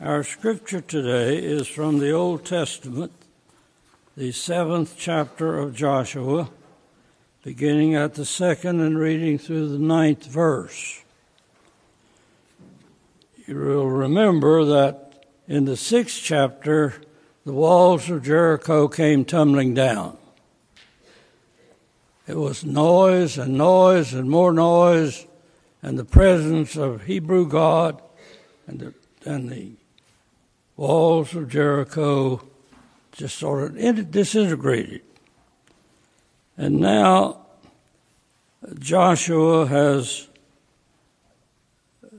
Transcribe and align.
Our 0.00 0.22
scripture 0.22 0.80
today 0.80 1.38
is 1.38 1.66
from 1.66 1.98
the 1.98 2.12
Old 2.12 2.44
Testament, 2.44 3.10
the 4.16 4.30
seventh 4.30 4.94
chapter 4.96 5.58
of 5.58 5.74
Joshua, 5.74 6.50
beginning 7.42 7.96
at 7.96 8.14
the 8.14 8.24
second 8.24 8.78
and 8.78 8.96
reading 8.96 9.38
through 9.38 9.70
the 9.70 9.78
ninth 9.80 10.24
verse. 10.24 11.02
You 13.48 13.56
will 13.56 13.90
remember 13.90 14.64
that 14.66 15.24
in 15.48 15.64
the 15.64 15.76
sixth 15.76 16.20
chapter, 16.22 16.94
the 17.44 17.52
walls 17.52 18.08
of 18.08 18.22
Jericho 18.22 18.86
came 18.86 19.24
tumbling 19.24 19.74
down. 19.74 20.16
It 22.28 22.36
was 22.36 22.64
noise 22.64 23.36
and 23.36 23.58
noise 23.58 24.14
and 24.14 24.30
more 24.30 24.52
noise, 24.52 25.26
and 25.82 25.98
the 25.98 26.04
presence 26.04 26.76
of 26.76 27.02
Hebrew 27.02 27.48
God 27.48 28.00
and 28.68 28.78
the, 28.78 28.94
and 29.24 29.50
the 29.50 29.72
walls 30.78 31.34
of 31.34 31.48
Jericho 31.50 32.40
just 33.12 33.36
sort 33.36 33.76
of 33.76 34.10
disintegrated. 34.10 35.02
And 36.56 36.80
now 36.80 37.40
Joshua 38.78 39.66
has 39.66 40.28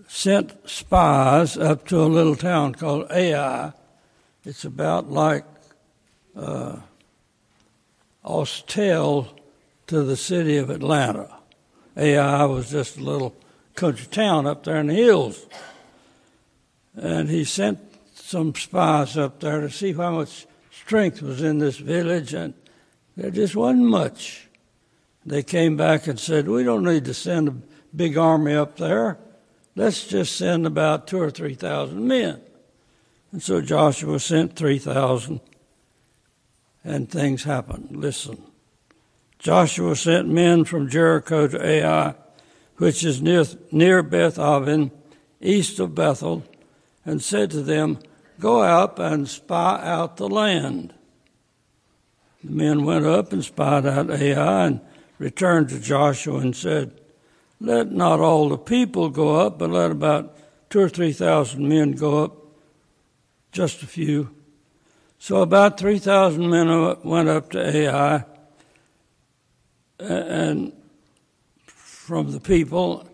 sent 0.07 0.69
spies 0.69 1.57
up 1.57 1.87
to 1.87 2.01
a 2.01 2.05
little 2.05 2.35
town 2.35 2.75
called 2.75 3.09
Ai. 3.11 3.71
It's 4.43 4.65
about 4.65 5.09
like 5.09 5.45
uh, 6.35 6.77
Austell 8.23 9.27
to 9.87 10.03
the 10.03 10.17
city 10.17 10.57
of 10.57 10.69
Atlanta. 10.69 11.33
Ai 11.95 12.43
was 12.45 12.69
just 12.71 12.97
a 12.97 13.03
little 13.03 13.33
country 13.75 14.07
town 14.07 14.45
up 14.45 14.65
there 14.65 14.77
in 14.77 14.87
the 14.87 14.93
hills. 14.93 15.45
And 16.95 17.29
he 17.29 17.45
sent 17.45 17.88
some 18.21 18.53
spies 18.55 19.17
up 19.17 19.39
there 19.39 19.61
to 19.61 19.69
see 19.69 19.93
how 19.93 20.11
much 20.11 20.45
strength 20.71 21.21
was 21.21 21.41
in 21.41 21.59
this 21.59 21.77
village, 21.77 22.33
and 22.33 22.53
there 23.15 23.31
just 23.31 23.55
wasn't 23.55 23.85
much. 23.85 24.47
They 25.25 25.43
came 25.43 25.77
back 25.77 26.07
and 26.07 26.19
said, 26.19 26.47
We 26.47 26.63
don't 26.63 26.83
need 26.83 27.05
to 27.05 27.13
send 27.13 27.47
a 27.47 27.55
big 27.95 28.17
army 28.17 28.55
up 28.55 28.77
there. 28.77 29.17
Let's 29.75 30.07
just 30.07 30.35
send 30.35 30.65
about 30.65 31.07
two 31.07 31.21
or 31.21 31.31
three 31.31 31.53
thousand 31.53 32.07
men. 32.07 32.41
And 33.31 33.43
so 33.43 33.61
Joshua 33.61 34.19
sent 34.19 34.55
3,000, 34.55 35.39
and 36.83 37.09
things 37.09 37.43
happened. 37.43 37.89
Listen. 37.91 38.41
Joshua 39.37 39.95
sent 39.95 40.27
men 40.27 40.65
from 40.65 40.89
Jericho 40.89 41.47
to 41.47 41.65
Ai, 41.65 42.15
which 42.77 43.05
is 43.05 43.21
near, 43.21 43.45
near 43.71 44.01
Beth 44.01 44.39
Aven, 44.39 44.91
east 45.39 45.79
of 45.79 45.95
Bethel, 45.95 46.43
and 47.05 47.21
said 47.21 47.51
to 47.51 47.61
them, 47.61 47.99
Go 48.39 48.61
up 48.61 48.99
and 48.99 49.27
spy 49.27 49.81
out 49.83 50.17
the 50.17 50.29
land. 50.29 50.93
The 52.43 52.51
men 52.51 52.85
went 52.85 53.05
up 53.05 53.33
and 53.33 53.43
spied 53.43 53.85
out 53.85 54.09
Ai 54.09 54.65
and 54.65 54.81
returned 55.17 55.69
to 55.69 55.79
Joshua 55.79 56.39
and 56.39 56.55
said, 56.55 56.99
Let 57.59 57.91
not 57.91 58.21
all 58.21 58.47
the 58.47 58.57
people 58.57 59.09
go 59.09 59.35
up, 59.35 59.59
but 59.59 59.69
let 59.69 59.91
about 59.91 60.37
two 60.69 60.79
or 60.79 60.89
three 60.89 61.11
thousand 61.11 61.67
men 61.67 61.91
go 61.91 62.23
up, 62.23 62.37
just 63.51 63.83
a 63.83 63.87
few. 63.87 64.29
So 65.19 65.41
about 65.41 65.77
3,000 65.77 66.49
men 66.49 66.97
went 67.03 67.27
up 67.27 67.51
to 67.51 67.77
Ai 67.77 68.23
and 69.99 70.71
from 71.65 72.31
the 72.31 72.39
people, 72.39 73.05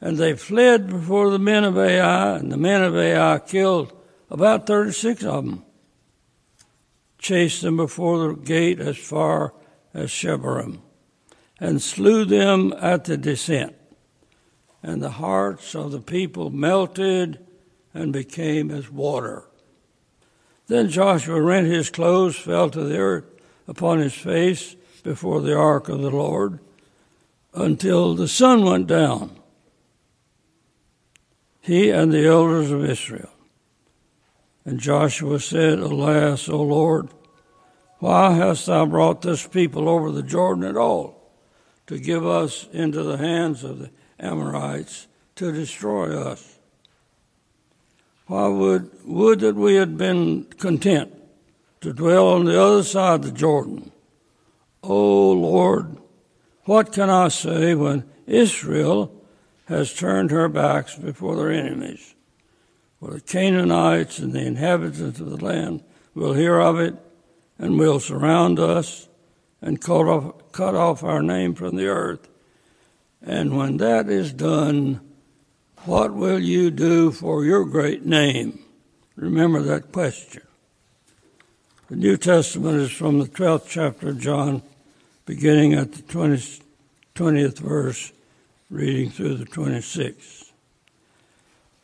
and 0.00 0.18
they 0.18 0.34
fled 0.34 0.88
before 0.88 1.30
the 1.30 1.38
men 1.38 1.64
of 1.64 1.78
Ai, 1.78 2.36
and 2.36 2.52
the 2.52 2.58
men 2.58 2.82
of 2.82 2.94
Ai 2.94 3.38
killed 3.38 3.94
about 4.30 4.66
36 4.66 5.24
of 5.24 5.44
them, 5.44 5.64
chased 7.18 7.62
them 7.62 7.76
before 7.76 8.28
the 8.28 8.34
gate 8.34 8.80
as 8.80 8.96
far 8.96 9.54
as 9.92 10.10
Shebarim, 10.10 10.80
and 11.58 11.80
slew 11.80 12.24
them 12.24 12.72
at 12.80 13.04
the 13.04 13.16
descent. 13.16 13.74
And 14.82 15.02
the 15.02 15.10
hearts 15.10 15.74
of 15.74 15.92
the 15.92 16.00
people 16.00 16.50
melted 16.50 17.38
and 17.94 18.12
became 18.12 18.70
as 18.70 18.90
water. 18.90 19.44
Then 20.66 20.88
Joshua 20.88 21.40
rent 21.40 21.66
his 21.66 21.90
clothes, 21.90 22.36
fell 22.36 22.68
to 22.70 22.84
the 22.84 22.98
earth 22.98 23.24
upon 23.66 24.00
his 24.00 24.14
face 24.14 24.76
before 25.02 25.40
the 25.40 25.56
ark 25.56 25.88
of 25.88 26.00
the 26.00 26.10
Lord 26.10 26.58
until 27.54 28.14
the 28.14 28.28
sun 28.28 28.64
went 28.64 28.86
down. 28.86 29.38
He 31.60 31.90
and 31.90 32.12
the 32.12 32.26
elders 32.26 32.70
of 32.70 32.84
Israel. 32.84 33.30
And 34.64 34.80
Joshua 34.80 35.40
said, 35.40 35.78
Alas, 35.78 36.48
O 36.48 36.62
Lord, 36.62 37.08
why 37.98 38.32
hast 38.32 38.66
thou 38.66 38.86
brought 38.86 39.22
this 39.22 39.46
people 39.46 39.88
over 39.88 40.10
the 40.10 40.22
Jordan 40.22 40.64
at 40.64 40.76
all, 40.76 41.30
to 41.86 41.98
give 41.98 42.26
us 42.26 42.68
into 42.72 43.02
the 43.02 43.18
hands 43.18 43.62
of 43.62 43.78
the 43.78 43.90
Amorites 44.18 45.06
to 45.36 45.52
destroy 45.52 46.18
us? 46.18 46.58
Why 48.26 48.48
would, 48.48 48.90
would 49.04 49.40
that 49.40 49.54
we 49.54 49.74
had 49.74 49.98
been 49.98 50.44
content 50.58 51.12
to 51.82 51.92
dwell 51.92 52.28
on 52.28 52.46
the 52.46 52.60
other 52.60 52.82
side 52.82 53.16
of 53.16 53.22
the 53.26 53.32
Jordan? 53.32 53.92
O 54.82 55.32
Lord, 55.32 55.98
what 56.64 56.92
can 56.92 57.10
I 57.10 57.28
say 57.28 57.74
when 57.74 58.04
Israel 58.26 59.14
has 59.66 59.92
turned 59.92 60.30
her 60.30 60.48
backs 60.48 60.94
before 60.96 61.36
their 61.36 61.52
enemies? 61.52 62.14
For 63.04 63.10
the 63.10 63.20
Canaanites 63.20 64.18
and 64.18 64.32
the 64.32 64.46
inhabitants 64.46 65.20
of 65.20 65.28
the 65.28 65.44
land 65.44 65.84
will 66.14 66.32
hear 66.32 66.58
of 66.58 66.80
it 66.80 66.94
and 67.58 67.78
will 67.78 68.00
surround 68.00 68.58
us 68.58 69.10
and 69.60 69.78
cut 69.78 70.08
off, 70.08 70.52
cut 70.52 70.74
off 70.74 71.04
our 71.04 71.22
name 71.22 71.54
from 71.54 71.76
the 71.76 71.86
earth. 71.86 72.26
And 73.20 73.58
when 73.58 73.76
that 73.76 74.08
is 74.08 74.32
done, 74.32 75.02
what 75.84 76.14
will 76.14 76.38
you 76.38 76.70
do 76.70 77.10
for 77.10 77.44
your 77.44 77.66
great 77.66 78.06
name? 78.06 78.60
Remember 79.16 79.60
that 79.60 79.92
question. 79.92 80.40
The 81.90 81.96
New 81.96 82.16
Testament 82.16 82.78
is 82.78 82.90
from 82.90 83.18
the 83.18 83.26
12th 83.26 83.66
chapter 83.68 84.08
of 84.08 84.18
John, 84.18 84.62
beginning 85.26 85.74
at 85.74 85.92
the 85.92 86.02
20th, 86.04 86.62
20th 87.14 87.58
verse, 87.58 88.12
reading 88.70 89.10
through 89.10 89.34
the 89.34 89.44
26th. 89.44 90.43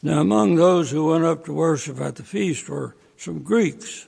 Now, 0.03 0.21
among 0.21 0.55
those 0.55 0.91
who 0.91 1.07
went 1.07 1.25
up 1.25 1.45
to 1.45 1.53
worship 1.53 2.01
at 2.01 2.17
the 2.17 2.23
feast 2.23 2.69
were 2.69 2.97
some 3.17 3.43
Greeks. 3.43 4.07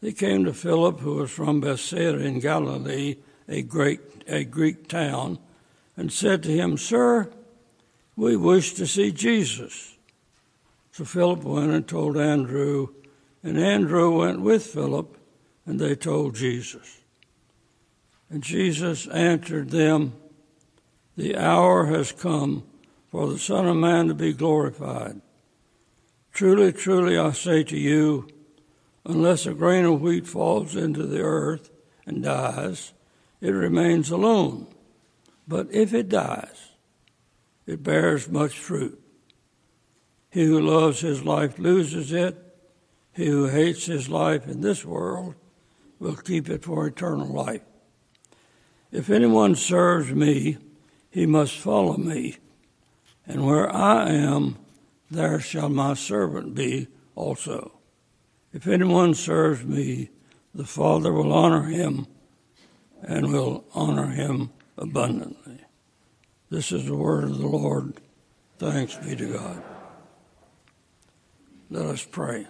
They 0.00 0.12
came 0.12 0.44
to 0.44 0.52
Philip, 0.52 1.00
who 1.00 1.16
was 1.16 1.30
from 1.30 1.60
Bethsaida 1.60 2.18
in 2.18 2.38
Galilee, 2.38 3.16
a 3.48 3.62
great 3.62 4.00
a 4.28 4.44
Greek 4.44 4.88
town, 4.88 5.38
and 5.96 6.12
said 6.12 6.42
to 6.42 6.50
him, 6.50 6.76
Sir, 6.76 7.30
we 8.14 8.36
wish 8.36 8.74
to 8.74 8.86
see 8.86 9.10
Jesus. 9.10 9.96
So 10.92 11.04
Philip 11.04 11.42
went 11.42 11.70
and 11.70 11.88
told 11.88 12.16
Andrew, 12.16 12.88
and 13.42 13.58
Andrew 13.58 14.18
went 14.18 14.42
with 14.42 14.66
Philip, 14.66 15.16
and 15.66 15.80
they 15.80 15.94
told 15.94 16.36
Jesus. 16.36 17.00
And 18.30 18.42
Jesus 18.42 19.06
answered 19.08 19.70
them, 19.70 20.12
The 21.16 21.36
hour 21.36 21.86
has 21.86 22.12
come 22.12 22.64
for 23.10 23.26
the 23.26 23.38
Son 23.38 23.66
of 23.66 23.76
Man 23.76 24.08
to 24.08 24.14
be 24.14 24.32
glorified. 24.32 25.20
Truly, 26.32 26.72
truly, 26.72 27.18
I 27.18 27.32
say 27.32 27.64
to 27.64 27.76
you, 27.76 28.28
unless 29.04 29.46
a 29.46 29.54
grain 29.54 29.84
of 29.84 30.00
wheat 30.00 30.26
falls 30.26 30.76
into 30.76 31.06
the 31.06 31.20
earth 31.20 31.70
and 32.06 32.22
dies, 32.22 32.92
it 33.40 33.50
remains 33.50 34.10
alone. 34.10 34.66
But 35.46 35.72
if 35.72 35.94
it 35.94 36.08
dies, 36.08 36.70
it 37.66 37.82
bears 37.82 38.28
much 38.28 38.58
fruit. 38.58 39.02
He 40.30 40.44
who 40.44 40.60
loves 40.60 41.00
his 41.00 41.24
life 41.24 41.58
loses 41.58 42.12
it. 42.12 42.36
He 43.14 43.26
who 43.26 43.46
hates 43.46 43.86
his 43.86 44.08
life 44.08 44.46
in 44.46 44.60
this 44.60 44.84
world 44.84 45.34
will 45.98 46.16
keep 46.16 46.48
it 46.48 46.62
for 46.62 46.86
eternal 46.86 47.26
life. 47.26 47.62
If 48.92 49.10
anyone 49.10 49.54
serves 49.54 50.12
me, 50.12 50.58
he 51.10 51.26
must 51.26 51.56
follow 51.56 51.96
me 51.96 52.36
and 53.28 53.46
where 53.46 53.70
I 53.72 54.08
am, 54.08 54.56
there 55.10 55.38
shall 55.38 55.68
my 55.68 55.94
servant 55.94 56.54
be 56.54 56.88
also. 57.14 57.78
If 58.52 58.66
anyone 58.66 59.14
serves 59.14 59.62
me, 59.62 60.08
the 60.54 60.64
Father 60.64 61.12
will 61.12 61.32
honor 61.32 61.64
him 61.64 62.06
and 63.02 63.30
will 63.30 63.64
honor 63.74 64.08
him 64.08 64.50
abundantly. 64.78 65.60
This 66.50 66.72
is 66.72 66.86
the 66.86 66.96
word 66.96 67.24
of 67.24 67.38
the 67.38 67.46
Lord. 67.46 68.00
Thanks 68.58 68.96
be 68.96 69.14
to 69.14 69.32
God. 69.32 69.62
Let 71.70 71.84
us 71.84 72.02
pray. 72.02 72.46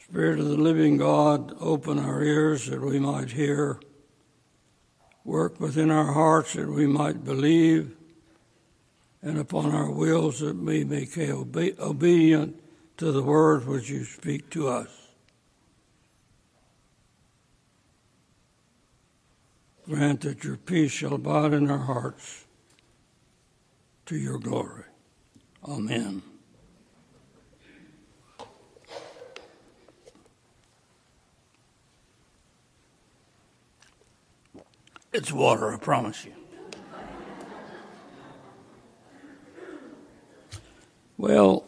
Spirit 0.00 0.40
of 0.40 0.48
the 0.48 0.56
living 0.56 0.96
God, 0.96 1.54
open 1.60 1.98
our 1.98 2.22
ears 2.22 2.66
that 2.66 2.80
we 2.80 2.98
might 2.98 3.30
hear 3.30 3.78
work 5.28 5.60
within 5.60 5.90
our 5.90 6.12
hearts 6.12 6.54
that 6.54 6.66
we 6.66 6.86
might 6.86 7.22
believe, 7.22 7.94
and 9.20 9.38
upon 9.38 9.74
our 9.74 9.90
wills 9.90 10.40
that 10.40 10.56
we 10.56 10.84
may 10.84 11.04
be 11.04 11.74
obedient 11.78 12.60
to 12.96 13.12
the 13.12 13.22
words 13.22 13.66
which 13.66 13.90
you 13.90 14.04
speak 14.04 14.48
to 14.50 14.68
us. 14.68 14.88
Grant 19.86 20.22
that 20.22 20.44
your 20.44 20.56
peace 20.56 20.92
shall 20.92 21.14
abide 21.14 21.52
in 21.52 21.70
our 21.70 21.78
hearts 21.78 22.46
to 24.06 24.16
your 24.16 24.38
glory. 24.38 24.84
Amen. 25.64 26.22
It's 35.18 35.32
water, 35.32 35.74
I 35.74 35.78
promise 35.78 36.24
you. 36.24 36.32
Well, 41.16 41.64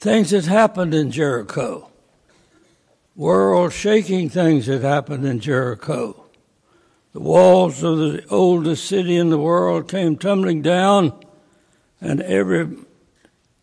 things 0.00 0.30
had 0.30 0.46
happened 0.46 0.94
in 0.94 1.10
Jericho. 1.10 1.90
World 3.14 3.74
shaking 3.74 4.30
things 4.30 4.64
had 4.64 4.80
happened 4.80 5.26
in 5.26 5.40
Jericho. 5.40 6.24
The 7.12 7.20
walls 7.20 7.82
of 7.82 7.98
the 7.98 8.24
oldest 8.30 8.86
city 8.86 9.14
in 9.14 9.28
the 9.28 9.38
world 9.38 9.88
came 9.88 10.16
tumbling 10.16 10.62
down, 10.62 11.12
and 12.00 12.22
every 12.22 12.74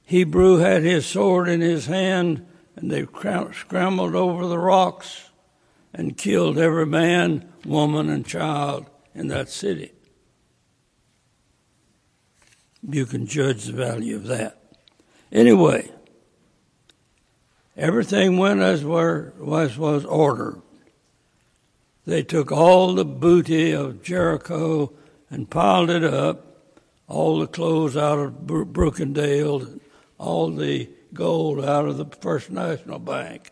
Hebrew 0.03 0.57
had 0.57 0.83
his 0.83 1.07
sword 1.07 1.49
in 1.49 1.61
his 1.61 1.87
hand, 1.87 2.45
and 2.75 2.91
they 2.91 3.07
scrambled 3.53 4.13
over 4.13 4.45
the 4.45 4.59
rocks 4.59 5.28
and 5.93 6.17
killed 6.17 6.57
every 6.57 6.85
man, 6.85 7.51
woman, 7.65 8.09
and 8.09 8.25
child 8.25 8.89
in 9.13 9.27
that 9.27 9.49
city. 9.49 9.91
You 12.87 13.05
can 13.05 13.25
judge 13.25 13.65
the 13.65 13.73
value 13.73 14.15
of 14.15 14.27
that. 14.27 14.61
Anyway, 15.31 15.91
everything 17.75 18.37
went 18.37 18.61
as 18.61 18.83
was, 18.83 19.77
was 19.77 20.05
ordered. 20.05 20.61
They 22.05 22.23
took 22.23 22.51
all 22.51 22.93
the 22.93 23.05
booty 23.05 23.71
of 23.71 24.01
Jericho 24.01 24.93
and 25.29 25.49
piled 25.49 25.89
it 25.89 26.03
up, 26.03 26.71
all 27.07 27.39
the 27.39 27.47
clothes 27.47 27.97
out 27.97 28.19
of 28.19 28.33
Brookendale, 28.47 29.79
all 30.17 30.49
the 30.49 30.89
gold 31.13 31.63
out 31.63 31.85
of 31.85 31.97
the 31.97 32.05
First 32.05 32.49
National 32.49 32.99
Bank, 32.99 33.51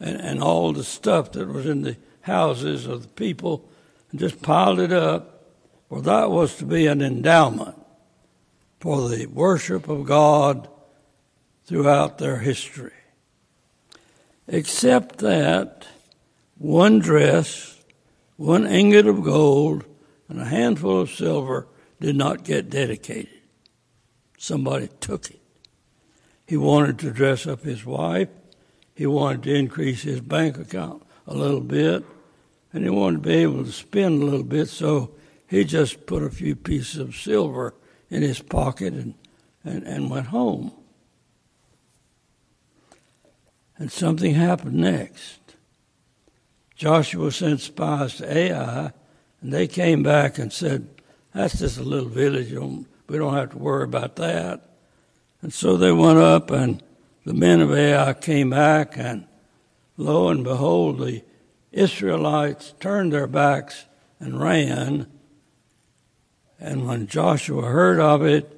and, 0.00 0.20
and 0.20 0.42
all 0.42 0.72
the 0.72 0.84
stuff 0.84 1.32
that 1.32 1.48
was 1.48 1.66
in 1.66 1.82
the 1.82 1.96
houses 2.22 2.86
of 2.86 3.02
the 3.02 3.08
people, 3.08 3.68
and 4.10 4.20
just 4.20 4.42
piled 4.42 4.80
it 4.80 4.92
up. 4.92 5.32
For 5.88 6.02
that 6.02 6.30
was 6.30 6.56
to 6.56 6.64
be 6.64 6.86
an 6.86 7.00
endowment 7.00 7.76
for 8.80 9.08
the 9.08 9.26
worship 9.26 9.88
of 9.88 10.04
God 10.04 10.68
throughout 11.64 12.18
their 12.18 12.38
history. 12.38 12.92
Except 14.48 15.18
that 15.18 15.86
one 16.58 16.98
dress, 16.98 17.80
one 18.36 18.66
ingot 18.66 19.06
of 19.06 19.22
gold, 19.22 19.84
and 20.28 20.40
a 20.40 20.44
handful 20.44 21.00
of 21.00 21.10
silver 21.10 21.68
did 22.00 22.16
not 22.16 22.44
get 22.44 22.70
dedicated. 22.70 23.30
Somebody 24.38 24.88
took 25.00 25.30
it. 25.30 25.40
He 26.46 26.56
wanted 26.56 26.98
to 27.00 27.10
dress 27.10 27.46
up 27.46 27.62
his 27.62 27.84
wife. 27.84 28.28
He 28.96 29.06
wanted 29.06 29.42
to 29.42 29.54
increase 29.54 30.02
his 30.02 30.20
bank 30.20 30.56
account 30.56 31.02
a 31.26 31.34
little 31.34 31.60
bit. 31.60 32.02
And 32.72 32.82
he 32.82 32.90
wanted 32.90 33.22
to 33.22 33.28
be 33.28 33.34
able 33.36 33.64
to 33.64 33.72
spend 33.72 34.22
a 34.22 34.24
little 34.24 34.42
bit, 34.42 34.68
so 34.68 35.14
he 35.46 35.64
just 35.64 36.06
put 36.06 36.22
a 36.22 36.30
few 36.30 36.56
pieces 36.56 36.98
of 36.98 37.14
silver 37.14 37.74
in 38.10 38.22
his 38.22 38.40
pocket 38.40 38.94
and, 38.94 39.14
and, 39.64 39.82
and 39.84 40.10
went 40.10 40.26
home. 40.26 40.72
And 43.78 43.92
something 43.92 44.34
happened 44.34 44.76
next. 44.76 45.40
Joshua 46.74 47.30
sent 47.30 47.60
spies 47.60 48.16
to 48.16 48.36
Ai, 48.36 48.92
and 49.40 49.52
they 49.52 49.66
came 49.68 50.02
back 50.02 50.38
and 50.38 50.52
said, 50.52 50.88
That's 51.34 51.58
just 51.58 51.78
a 51.78 51.82
little 51.82 52.08
village. 52.08 52.50
We 53.08 53.18
don't 53.18 53.34
have 53.34 53.50
to 53.50 53.58
worry 53.58 53.84
about 53.84 54.16
that. 54.16 54.70
And 55.42 55.52
so 55.52 55.76
they 55.76 55.92
went 55.92 56.18
up, 56.18 56.50
and 56.50 56.82
the 57.26 57.34
men 57.34 57.60
of 57.60 57.70
Ai 57.70 58.14
came 58.14 58.48
back, 58.48 58.96
and 58.96 59.26
lo 59.98 60.28
and 60.28 60.42
behold, 60.42 60.98
the 60.98 61.22
Israelites 61.72 62.72
turned 62.80 63.12
their 63.12 63.26
backs 63.26 63.84
and 64.18 64.40
ran 64.40 65.06
and 66.58 66.86
when 66.86 67.06
Joshua 67.06 67.62
heard 67.62 68.00
of 68.00 68.22
it, 68.24 68.50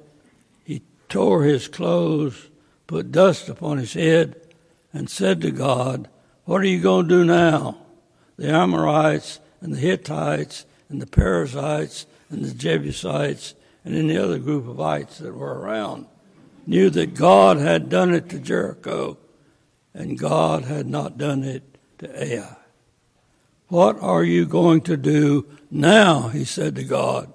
he 0.63 0.81
tore 1.09 1.43
his 1.43 1.67
clothes, 1.67 2.49
put 2.87 3.11
dust 3.11 3.49
upon 3.49 3.77
his 3.77 3.93
head, 3.93 4.35
and 4.93 5.09
said 5.09 5.41
to 5.41 5.51
God, 5.51 6.07
What 6.45 6.61
are 6.61 6.67
you 6.67 6.81
going 6.81 7.07
to 7.07 7.15
do 7.15 7.25
now? 7.25 7.77
The 8.37 8.49
Amorites 8.49 9.39
and 9.61 9.73
the 9.73 9.79
Hittites 9.79 10.65
and 10.87 11.01
the 11.01 11.07
Perizzites 11.07 12.05
and 12.29 12.43
the 12.43 12.53
Jebusites 12.53 13.53
and 13.83 13.95
any 13.95 14.17
other 14.17 14.39
group 14.39 14.67
of 14.67 14.79
ites 14.79 15.17
that 15.19 15.35
were 15.35 15.59
around 15.59 16.05
knew 16.67 16.89
that 16.89 17.13
God 17.13 17.57
had 17.57 17.89
done 17.89 18.13
it 18.13 18.29
to 18.29 18.39
Jericho 18.39 19.17
and 19.93 20.17
God 20.17 20.65
had 20.65 20.87
not 20.87 21.17
done 21.17 21.43
it 21.43 21.77
to 21.99 22.23
Ai. 22.23 22.55
What 23.67 24.01
are 24.01 24.23
you 24.23 24.45
going 24.45 24.81
to 24.81 24.97
do 24.97 25.47
now? 25.69 26.29
He 26.29 26.43
said 26.43 26.75
to 26.75 26.83
God 26.83 27.31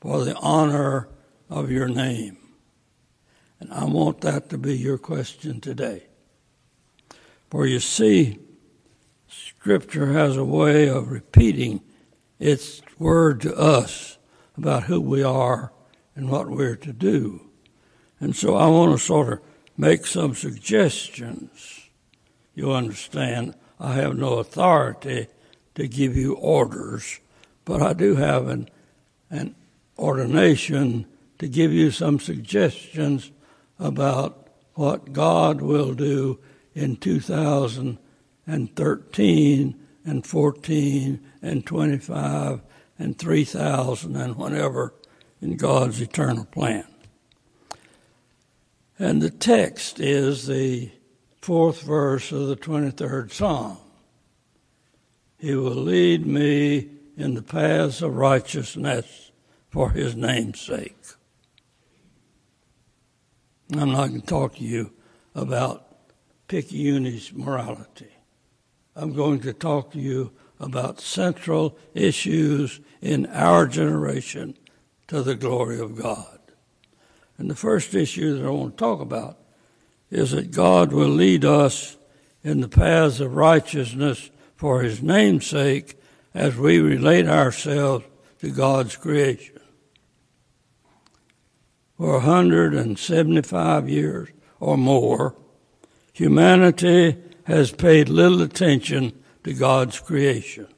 for 0.00 0.24
the 0.24 0.36
honor 0.36 1.08
of 1.50 1.70
your 1.70 1.88
name. 1.88 2.36
And 3.60 3.72
I 3.72 3.84
want 3.84 4.20
that 4.20 4.50
to 4.50 4.58
be 4.58 4.76
your 4.76 4.98
question 4.98 5.60
today. 5.60 6.04
For 7.50 7.66
you 7.66 7.80
see, 7.80 8.38
Scripture 9.26 10.12
has 10.12 10.36
a 10.36 10.44
way 10.44 10.88
of 10.88 11.10
repeating 11.10 11.80
its 12.38 12.82
word 12.98 13.40
to 13.40 13.56
us 13.56 14.18
about 14.56 14.84
who 14.84 15.00
we 15.00 15.22
are 15.22 15.72
and 16.14 16.28
what 16.30 16.48
we're 16.48 16.76
to 16.76 16.92
do. 16.92 17.47
And 18.20 18.34
so 18.34 18.56
I 18.56 18.66
want 18.66 18.90
to 18.92 18.98
sort 18.98 19.32
of 19.32 19.40
make 19.76 20.06
some 20.06 20.34
suggestions. 20.34 21.88
You 22.54 22.72
understand, 22.72 23.54
I 23.78 23.92
have 23.94 24.16
no 24.16 24.38
authority 24.38 25.28
to 25.76 25.86
give 25.86 26.16
you 26.16 26.34
orders, 26.34 27.20
but 27.64 27.80
I 27.80 27.92
do 27.92 28.16
have 28.16 28.48
an, 28.48 28.68
an 29.30 29.54
ordination 29.96 31.06
to 31.38 31.46
give 31.48 31.72
you 31.72 31.92
some 31.92 32.18
suggestions 32.18 33.30
about 33.78 34.48
what 34.74 35.12
God 35.12 35.60
will 35.60 35.94
do 35.94 36.40
in 36.74 36.96
2013 36.96 39.74
and 40.04 40.26
14 40.26 41.20
and 41.42 41.66
25 41.66 42.60
and 42.98 43.18
3000 43.18 44.16
and 44.16 44.36
whenever 44.36 44.94
in 45.40 45.56
God's 45.56 46.00
eternal 46.00 46.44
plan. 46.44 46.84
And 48.98 49.22
the 49.22 49.30
text 49.30 50.00
is 50.00 50.46
the 50.46 50.90
fourth 51.40 51.82
verse 51.82 52.32
of 52.32 52.48
the 52.48 52.56
23rd 52.56 53.32
Psalm. 53.32 53.78
He 55.38 55.54
will 55.54 55.70
lead 55.70 56.26
me 56.26 56.88
in 57.16 57.34
the 57.34 57.42
paths 57.42 58.02
of 58.02 58.16
righteousness 58.16 59.30
for 59.70 59.90
his 59.90 60.16
name's 60.16 60.60
sake. 60.60 60.96
I'm 63.72 63.92
not 63.92 64.08
going 64.08 64.20
to 64.20 64.26
talk 64.26 64.56
to 64.56 64.64
you 64.64 64.92
about 65.34 65.84
Picayuni's 66.48 67.32
morality. 67.32 68.10
I'm 68.96 69.12
going 69.12 69.40
to 69.40 69.52
talk 69.52 69.92
to 69.92 70.00
you 70.00 70.32
about 70.58 71.00
central 71.00 71.76
issues 71.94 72.80
in 73.00 73.26
our 73.26 73.66
generation 73.66 74.56
to 75.06 75.22
the 75.22 75.34
glory 75.34 75.78
of 75.78 76.00
God. 76.00 76.37
And 77.38 77.48
the 77.48 77.54
first 77.54 77.94
issue 77.94 78.36
that 78.36 78.46
I 78.46 78.50
want 78.50 78.76
to 78.76 78.84
talk 78.84 79.00
about 79.00 79.38
is 80.10 80.32
that 80.32 80.50
God 80.50 80.92
will 80.92 81.08
lead 81.08 81.44
us 81.44 81.96
in 82.42 82.60
the 82.60 82.68
paths 82.68 83.20
of 83.20 83.36
righteousness 83.36 84.30
for 84.56 84.82
his 84.82 85.02
name's 85.02 85.46
sake 85.46 86.00
as 86.34 86.56
we 86.56 86.80
relate 86.80 87.26
ourselves 87.26 88.04
to 88.40 88.50
God's 88.50 88.96
creation. 88.96 89.60
For 91.96 92.14
175 92.14 93.88
years 93.88 94.28
or 94.60 94.76
more, 94.76 95.36
humanity 96.12 97.16
has 97.44 97.70
paid 97.72 98.08
little 98.08 98.42
attention 98.42 99.12
to 99.44 99.52
God's 99.52 99.98
creation. 100.00 100.68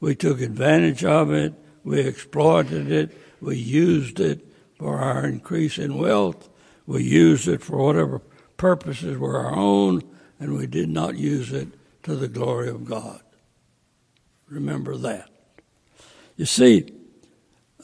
We 0.00 0.14
took 0.14 0.40
advantage 0.40 1.04
of 1.04 1.32
it, 1.32 1.54
we 1.82 2.00
exploited 2.00 2.90
it, 2.90 3.16
we 3.40 3.56
used 3.56 4.20
it 4.20 4.47
for 4.78 4.98
our 4.98 5.26
increase 5.26 5.78
in 5.78 5.98
wealth, 5.98 6.48
we 6.86 7.02
used 7.02 7.48
it 7.48 7.62
for 7.62 7.78
whatever 7.78 8.20
purposes 8.56 9.18
were 9.18 9.38
our 9.38 9.54
own, 9.54 10.02
and 10.38 10.54
we 10.54 10.66
did 10.66 10.88
not 10.88 11.16
use 11.16 11.52
it 11.52 11.68
to 12.04 12.14
the 12.14 12.28
glory 12.28 12.68
of 12.68 12.84
God. 12.84 13.20
Remember 14.48 14.96
that. 14.96 15.28
You 16.36 16.46
see, 16.46 16.90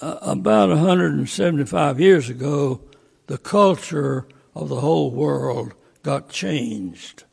uh, 0.00 0.18
about 0.22 0.68
175 0.70 2.00
years 2.00 2.28
ago, 2.30 2.80
the 3.26 3.38
culture 3.38 4.26
of 4.54 4.68
the 4.68 4.80
whole 4.80 5.10
world 5.10 5.74
got 6.02 6.28
changed. 6.28 7.24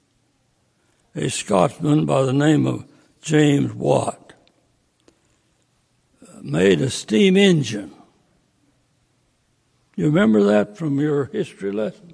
A 1.16 1.30
Scotsman 1.30 2.06
by 2.06 2.24
the 2.24 2.34
name 2.34 2.66
of 2.66 2.86
James 3.22 3.74
Watt 3.74 4.34
made 6.42 6.82
a 6.82 6.90
steam 6.90 7.38
engine. 7.38 7.94
You 9.96 10.06
remember 10.06 10.44
that 10.44 10.78
from 10.78 11.00
your 11.00 11.26
history 11.26 11.72
lesson? 11.72 12.14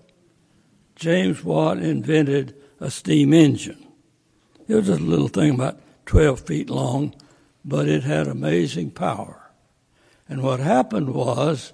James 0.95 1.43
Watt 1.43 1.77
invented 1.77 2.55
a 2.79 2.89
steam 2.89 3.33
engine. 3.33 3.87
It 4.67 4.75
was 4.75 4.89
a 4.89 4.97
little 4.97 5.27
thing 5.27 5.53
about 5.53 5.79
12 6.07 6.41
feet 6.41 6.69
long, 6.69 7.13
but 7.63 7.87
it 7.87 8.03
had 8.03 8.27
amazing 8.27 8.91
power. 8.91 9.51
And 10.27 10.41
what 10.41 10.59
happened 10.59 11.13
was 11.13 11.73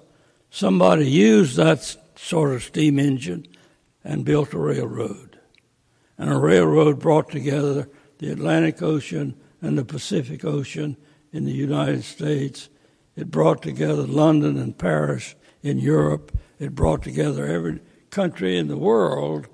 somebody 0.50 1.10
used 1.10 1.56
that 1.56 1.96
sort 2.16 2.52
of 2.52 2.62
steam 2.62 2.98
engine 2.98 3.46
and 4.04 4.24
built 4.24 4.52
a 4.52 4.58
railroad. 4.58 5.38
And 6.18 6.30
a 6.30 6.38
railroad 6.38 7.00
brought 7.00 7.30
together 7.30 7.88
the 8.18 8.30
Atlantic 8.30 8.82
Ocean 8.82 9.34
and 9.60 9.78
the 9.78 9.84
Pacific 9.84 10.44
Ocean 10.44 10.96
in 11.32 11.44
the 11.44 11.52
United 11.52 12.04
States. 12.04 12.68
It 13.16 13.30
brought 13.30 13.62
together 13.62 14.06
London 14.06 14.58
and 14.58 14.76
Paris 14.76 15.34
in 15.64 15.78
Europe. 15.78 16.30
It 16.60 16.76
brought 16.76 17.02
together 17.02 17.46
every 17.46 17.80
country 18.10 18.56
in 18.56 18.68
the 18.68 18.76
world 18.76 19.48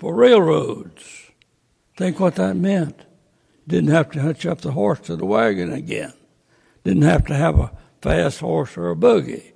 for 0.00 0.14
railroads. 0.14 1.30
Think 1.96 2.18
what 2.18 2.34
that 2.36 2.56
meant. 2.56 3.02
Didn't 3.68 3.90
have 3.90 4.10
to 4.12 4.20
hitch 4.20 4.46
up 4.46 4.62
the 4.62 4.72
horse 4.72 5.00
to 5.00 5.14
the 5.14 5.26
wagon 5.26 5.72
again. 5.72 6.14
Didn't 6.82 7.02
have 7.02 7.26
to 7.26 7.34
have 7.34 7.58
a 7.58 7.72
fast 8.00 8.40
horse 8.40 8.76
or 8.76 8.90
a 8.90 8.96
buggy. 8.96 9.52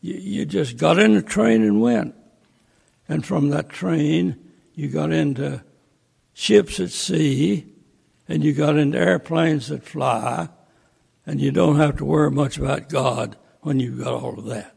You, 0.00 0.14
you 0.14 0.44
just 0.44 0.76
got 0.76 0.98
in 0.98 1.14
the 1.14 1.22
train 1.22 1.62
and 1.62 1.80
went. 1.80 2.14
And 3.08 3.24
from 3.24 3.50
that 3.50 3.68
train, 3.68 4.36
you 4.74 4.88
got 4.88 5.12
into 5.12 5.62
ships 6.32 6.80
at 6.80 6.90
sea, 6.90 7.66
and 8.28 8.44
you 8.44 8.52
got 8.52 8.76
into 8.76 8.98
airplanes 8.98 9.68
that 9.68 9.84
fly, 9.84 10.48
and 11.24 11.40
you 11.40 11.52
don't 11.52 11.76
have 11.76 11.96
to 11.98 12.04
worry 12.04 12.30
much 12.30 12.58
about 12.58 12.88
God 12.88 13.36
when 13.60 13.78
you've 13.78 14.02
got 14.02 14.12
all 14.12 14.38
of 14.38 14.44
that. 14.46 14.75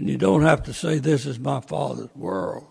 And 0.00 0.08
you 0.08 0.16
don't 0.16 0.40
have 0.40 0.62
to 0.62 0.72
say, 0.72 0.98
This 0.98 1.26
is 1.26 1.38
my 1.38 1.60
Father's 1.60 2.08
world, 2.16 2.66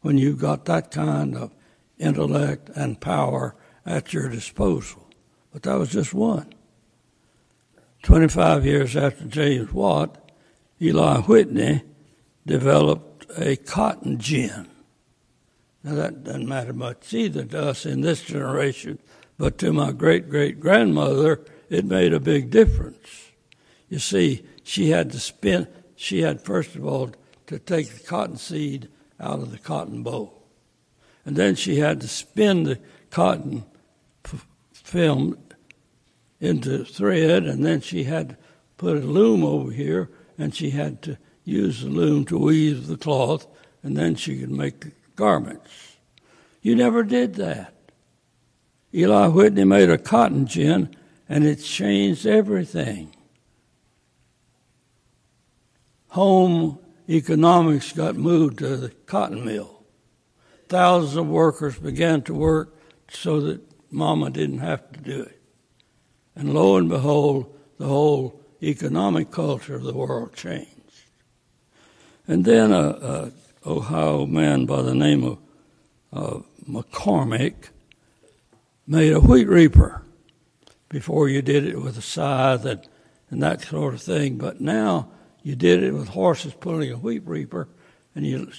when 0.00 0.16
you've 0.16 0.38
got 0.38 0.64
that 0.64 0.90
kind 0.90 1.36
of 1.36 1.52
intellect 1.98 2.70
and 2.74 2.98
power 2.98 3.54
at 3.84 4.14
your 4.14 4.30
disposal. 4.30 5.06
But 5.52 5.64
that 5.64 5.74
was 5.74 5.90
just 5.90 6.14
one. 6.14 6.54
25 8.02 8.64
years 8.64 8.96
after 8.96 9.26
James 9.26 9.74
Watt, 9.74 10.32
Eli 10.80 11.18
Whitney 11.20 11.82
developed 12.46 13.26
a 13.36 13.56
cotton 13.56 14.18
gin. 14.18 14.66
Now, 15.82 15.96
that 15.96 16.24
doesn't 16.24 16.48
matter 16.48 16.72
much 16.72 17.12
either 17.12 17.44
to 17.44 17.62
us 17.62 17.84
in 17.84 18.00
this 18.00 18.22
generation, 18.22 18.98
but 19.36 19.58
to 19.58 19.70
my 19.70 19.92
great 19.92 20.30
great 20.30 20.60
grandmother, 20.60 21.44
it 21.68 21.84
made 21.84 22.14
a 22.14 22.20
big 22.20 22.48
difference. 22.48 23.32
You 23.90 23.98
see, 23.98 24.46
she 24.62 24.88
had 24.88 25.12
to 25.12 25.20
spin, 25.20 25.68
she 25.96 26.22
had, 26.22 26.40
first 26.40 26.74
of 26.74 26.84
all, 26.84 27.10
to 27.46 27.58
take 27.58 27.90
the 27.90 28.06
cotton 28.06 28.36
seed 28.36 28.88
out 29.20 29.40
of 29.40 29.50
the 29.50 29.58
cotton 29.58 30.02
boll. 30.02 30.42
And 31.24 31.36
then 31.36 31.54
she 31.54 31.76
had 31.76 32.00
to 32.00 32.08
spin 32.08 32.64
the 32.64 32.78
cotton 33.10 33.64
f- 34.24 34.46
film 34.72 35.38
into 36.40 36.84
thread, 36.84 37.44
and 37.44 37.64
then 37.64 37.80
she 37.80 38.04
had 38.04 38.30
to 38.30 38.36
put 38.76 38.96
a 38.96 39.06
loom 39.06 39.44
over 39.44 39.70
here, 39.70 40.10
and 40.36 40.54
she 40.54 40.70
had 40.70 41.00
to 41.02 41.16
use 41.44 41.82
the 41.82 41.88
loom 41.88 42.24
to 42.26 42.38
weave 42.38 42.86
the 42.86 42.96
cloth, 42.96 43.46
and 43.82 43.96
then 43.96 44.14
she 44.14 44.38
could 44.38 44.50
make 44.50 44.92
garments. 45.16 45.96
You 46.60 46.74
never 46.74 47.02
did 47.02 47.34
that. 47.34 47.74
Eli 48.92 49.28
Whitney 49.28 49.64
made 49.64 49.90
a 49.90 49.98
cotton 49.98 50.46
gin, 50.46 50.94
and 51.28 51.44
it 51.44 51.56
changed 51.56 52.26
everything 52.26 53.13
home 56.14 56.78
economics 57.08 57.90
got 57.90 58.14
moved 58.14 58.58
to 58.58 58.76
the 58.76 58.88
cotton 59.04 59.44
mill. 59.44 59.82
Thousands 60.68 61.16
of 61.16 61.26
workers 61.26 61.76
began 61.76 62.22
to 62.22 62.32
work 62.32 62.72
so 63.10 63.40
that 63.40 63.60
mama 63.90 64.30
didn't 64.30 64.60
have 64.60 64.92
to 64.92 65.00
do 65.00 65.22
it. 65.22 65.40
And 66.36 66.54
lo 66.54 66.76
and 66.76 66.88
behold, 66.88 67.52
the 67.78 67.88
whole 67.88 68.40
economic 68.62 69.32
culture 69.32 69.74
of 69.74 69.82
the 69.82 69.92
world 69.92 70.36
changed. 70.36 70.70
And 72.28 72.44
then 72.44 72.70
a, 72.70 72.78
a 72.78 73.32
Ohio 73.66 74.24
man 74.24 74.66
by 74.66 74.82
the 74.82 74.94
name 74.94 75.24
of 75.24 75.38
uh, 76.12 76.38
McCormick 76.70 77.70
made 78.86 79.12
a 79.12 79.18
wheat 79.18 79.48
reaper. 79.48 80.02
Before 80.88 81.28
you 81.28 81.42
did 81.42 81.66
it 81.66 81.82
with 81.82 81.98
a 81.98 82.02
scythe 82.02 82.64
and, 82.66 82.88
and 83.30 83.42
that 83.42 83.62
sort 83.62 83.94
of 83.94 84.00
thing, 84.00 84.36
but 84.36 84.60
now 84.60 85.08
you 85.44 85.54
did 85.54 85.82
it 85.82 85.92
with 85.92 86.08
horses 86.08 86.54
pulling 86.54 86.90
a 86.90 86.96
wheat 86.96 87.22
reaper, 87.26 87.68
and 88.16 88.26
you 88.26 88.50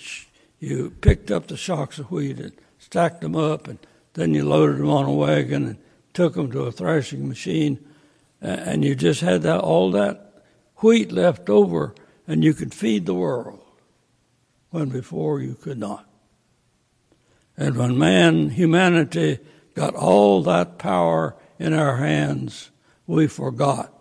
you 0.60 0.92
picked 1.01 1.32
up 1.32 1.48
the 1.48 1.58
shocks 1.58 2.00
of 2.00 2.12
wheat 2.12 2.39
and 2.39 2.54
stacked 2.80 3.22
them 3.22 3.36
up, 3.36 3.68
and 3.68 3.80
then 4.13 4.34
you 4.34 4.46
loaded 4.46 4.77
them 4.77 4.89
on 4.89 5.06
a 5.06 5.12
wagon 5.12 5.65
and 5.65 5.77
took 6.13 6.36
them 6.36 6.51
to 6.51 6.62
a 6.62 6.72
threshing 6.72 7.27
machine, 7.27 7.84
and 8.39 8.86
you 8.86 8.96
just 8.96 9.22
had 9.22 9.42
that 9.42 9.60
all 9.60 9.92
that 9.92 10.44
wheat 10.77 11.12
left 11.12 11.50
over, 11.50 11.96
and 12.27 12.44
you 12.44 12.54
could 12.54 12.74
feed 12.74 13.08
the 13.08 13.13
world 13.15 13.60
when 14.70 14.89
before 14.89 15.42
you 15.42 15.56
could 15.56 15.80
not. 15.80 16.08
And 17.58 17.77
when 17.77 17.98
man, 17.98 18.51
humanity, 18.51 19.39
got 19.74 19.96
all 19.96 20.44
that 20.44 20.77
power 20.77 21.36
in 21.58 21.74
our 21.74 21.98
hands, 21.98 22.70
we 23.08 23.27
forgot. 23.27 23.92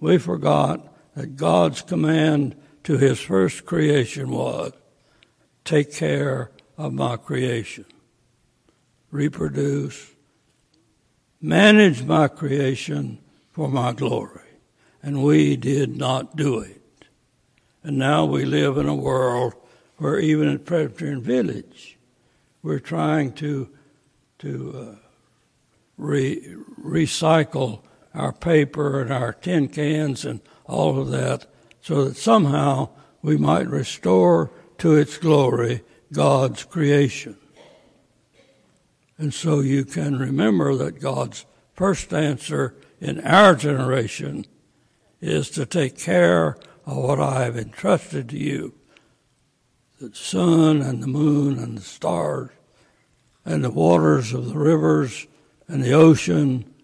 We 0.00 0.18
forgot 0.18 0.93
that 1.14 1.36
God's 1.36 1.82
command 1.82 2.56
to 2.84 2.98
his 2.98 3.20
first 3.20 3.64
creation 3.64 4.30
was 4.30 4.72
take 5.64 5.92
care 5.92 6.50
of 6.76 6.92
my 6.92 7.16
creation, 7.16 7.86
reproduce, 9.10 10.12
manage 11.40 12.02
my 12.02 12.28
creation 12.28 13.18
for 13.52 13.68
my 13.68 13.92
glory. 13.92 14.40
And 15.02 15.22
we 15.22 15.56
did 15.56 15.96
not 15.96 16.36
do 16.36 16.58
it. 16.60 16.80
And 17.82 17.98
now 17.98 18.24
we 18.24 18.44
live 18.44 18.78
in 18.78 18.88
a 18.88 18.94
world 18.94 19.54
where 19.98 20.18
even 20.18 20.48
at 20.48 20.64
Presbyterian 20.64 21.22
Village, 21.22 21.98
we're 22.62 22.78
trying 22.78 23.32
to, 23.34 23.68
to 24.38 24.74
uh, 24.74 25.08
re- 25.98 26.56
recycle 26.82 27.82
our 28.14 28.32
paper 28.32 29.02
and 29.02 29.12
our 29.12 29.32
tin 29.32 29.68
cans 29.68 30.24
and 30.24 30.40
all 30.64 30.98
of 30.98 31.10
that, 31.10 31.46
so 31.80 32.04
that 32.06 32.16
somehow 32.16 32.88
we 33.22 33.36
might 33.36 33.68
restore 33.68 34.50
to 34.78 34.94
its 34.96 35.18
glory 35.18 35.82
God's 36.12 36.64
creation. 36.64 37.36
And 39.18 39.32
so 39.32 39.60
you 39.60 39.84
can 39.84 40.18
remember 40.18 40.74
that 40.76 41.00
God's 41.00 41.46
first 41.74 42.12
answer 42.12 42.74
in 43.00 43.20
our 43.20 43.54
generation 43.54 44.46
is 45.20 45.50
to 45.50 45.66
take 45.66 45.98
care 45.98 46.58
of 46.86 46.96
what 46.96 47.20
I 47.20 47.44
have 47.44 47.56
entrusted 47.56 48.28
to 48.30 48.38
you 48.38 48.74
the 50.00 50.14
sun 50.14 50.82
and 50.82 51.02
the 51.02 51.06
moon 51.06 51.58
and 51.58 51.78
the 51.78 51.82
stars 51.82 52.50
and 53.44 53.64
the 53.64 53.70
waters 53.70 54.32
of 54.32 54.46
the 54.46 54.58
rivers 54.58 55.26
and 55.68 55.82
the 55.82 55.92
ocean 55.92 56.74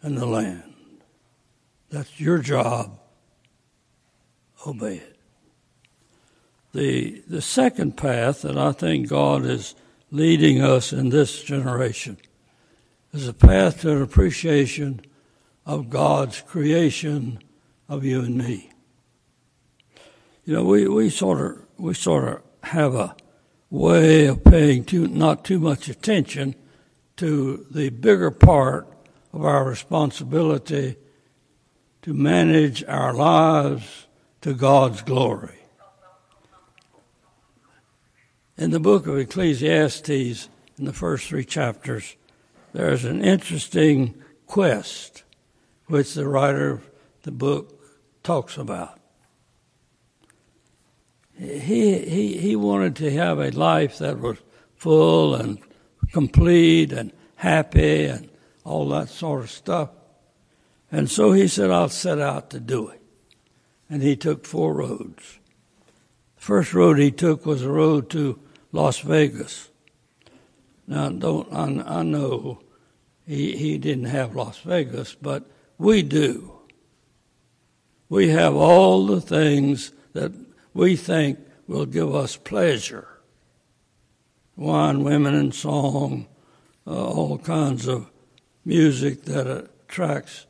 and 0.00 0.16
the 0.16 0.26
land. 0.26 0.71
That's 1.92 2.18
your 2.18 2.38
job. 2.38 2.98
Obey 4.66 4.96
it. 4.96 5.16
The, 6.72 7.22
the 7.28 7.42
second 7.42 7.98
path 7.98 8.42
that 8.42 8.56
I 8.56 8.72
think 8.72 9.10
God 9.10 9.44
is 9.44 9.74
leading 10.10 10.62
us 10.62 10.94
in 10.94 11.10
this 11.10 11.42
generation 11.42 12.16
is 13.12 13.28
a 13.28 13.34
path 13.34 13.82
to 13.82 13.90
an 13.90 14.00
appreciation 14.00 15.02
of 15.66 15.90
God's 15.90 16.40
creation 16.40 17.40
of 17.90 18.04
you 18.06 18.22
and 18.22 18.38
me. 18.38 18.70
You 20.46 20.54
know, 20.54 20.64
we, 20.64 20.88
we 20.88 21.10
sort 21.10 21.40
of 21.42 21.58
we 21.76 21.92
sort 21.92 22.26
of 22.26 22.42
have 22.62 22.94
a 22.94 23.14
way 23.68 24.26
of 24.26 24.42
paying 24.44 24.84
too, 24.84 25.08
not 25.08 25.44
too 25.44 25.60
much 25.60 25.90
attention 25.90 26.54
to 27.16 27.66
the 27.70 27.90
bigger 27.90 28.30
part 28.30 28.88
of 29.34 29.44
our 29.44 29.64
responsibility 29.64 30.96
to 32.02 32.12
manage 32.12 32.82
our 32.84 33.14
lives 33.14 34.06
to 34.40 34.54
God's 34.54 35.02
glory. 35.02 35.58
In 38.56 38.70
the 38.70 38.80
book 38.80 39.06
of 39.06 39.16
Ecclesiastes, 39.16 40.48
in 40.78 40.84
the 40.84 40.92
first 40.92 41.28
three 41.28 41.44
chapters, 41.44 42.16
there's 42.72 43.04
an 43.04 43.24
interesting 43.24 44.14
quest 44.46 45.22
which 45.86 46.14
the 46.14 46.28
writer 46.28 46.72
of 46.72 46.90
the 47.22 47.30
book 47.30 47.80
talks 48.22 48.56
about. 48.56 48.98
He, 51.38 51.98
he, 51.98 52.36
he 52.38 52.56
wanted 52.56 52.96
to 52.96 53.10
have 53.12 53.38
a 53.38 53.50
life 53.50 53.98
that 53.98 54.18
was 54.18 54.38
full 54.76 55.34
and 55.34 55.58
complete 56.12 56.92
and 56.92 57.12
happy 57.36 58.06
and 58.06 58.28
all 58.64 58.88
that 58.90 59.08
sort 59.08 59.44
of 59.44 59.50
stuff. 59.50 59.90
And 60.92 61.10
so 61.10 61.32
he 61.32 61.48
said, 61.48 61.70
I'll 61.70 61.88
set 61.88 62.20
out 62.20 62.50
to 62.50 62.60
do 62.60 62.88
it. 62.88 63.00
And 63.88 64.02
he 64.02 64.14
took 64.14 64.44
four 64.44 64.74
roads. 64.74 65.38
The 66.36 66.42
first 66.42 66.74
road 66.74 66.98
he 66.98 67.10
took 67.10 67.46
was 67.46 67.62
a 67.62 67.70
road 67.70 68.10
to 68.10 68.38
Las 68.70 69.00
Vegas. 69.00 69.70
Now, 70.86 71.08
don't 71.08 71.50
I, 71.52 72.00
I 72.00 72.02
know 72.02 72.60
he, 73.26 73.56
he 73.56 73.78
didn't 73.78 74.04
have 74.04 74.36
Las 74.36 74.58
Vegas, 74.58 75.14
but 75.14 75.50
we 75.78 76.02
do. 76.02 76.52
We 78.08 78.28
have 78.28 78.54
all 78.54 79.06
the 79.06 79.20
things 79.20 79.92
that 80.12 80.32
we 80.74 80.96
think 80.96 81.38
will 81.66 81.86
give 81.86 82.14
us 82.14 82.36
pleasure 82.36 83.08
wine, 84.54 85.02
women, 85.02 85.34
and 85.34 85.54
song, 85.54 86.26
uh, 86.86 86.90
all 86.90 87.38
kinds 87.38 87.88
of 87.88 88.10
music 88.64 89.22
that 89.24 89.46
attracts 89.46 90.46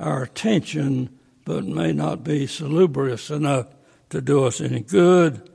our 0.00 0.24
attention 0.24 1.10
but 1.44 1.64
may 1.64 1.92
not 1.92 2.24
be 2.24 2.46
salubrious 2.46 3.30
enough 3.30 3.66
to 4.08 4.20
do 4.20 4.44
us 4.44 4.60
any 4.60 4.80
good. 4.80 5.48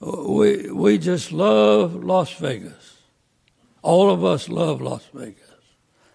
We, 0.00 0.70
we 0.70 0.98
just 0.98 1.32
love 1.32 2.02
Las 2.04 2.32
Vegas. 2.34 2.98
All 3.82 4.10
of 4.10 4.24
us 4.24 4.48
love 4.48 4.80
Las 4.80 5.06
Vegas. 5.12 5.42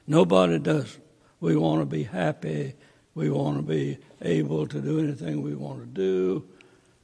Nobody 0.07 0.59
doesn't. 0.59 1.03
We 1.39 1.55
want 1.55 1.81
to 1.81 1.85
be 1.85 2.03
happy. 2.03 2.75
We 3.13 3.29
want 3.29 3.57
to 3.57 3.63
be 3.63 3.97
able 4.21 4.67
to 4.67 4.81
do 4.81 4.99
anything 4.99 5.41
we 5.41 5.55
want 5.55 5.79
to 5.81 5.85
do. 5.85 6.47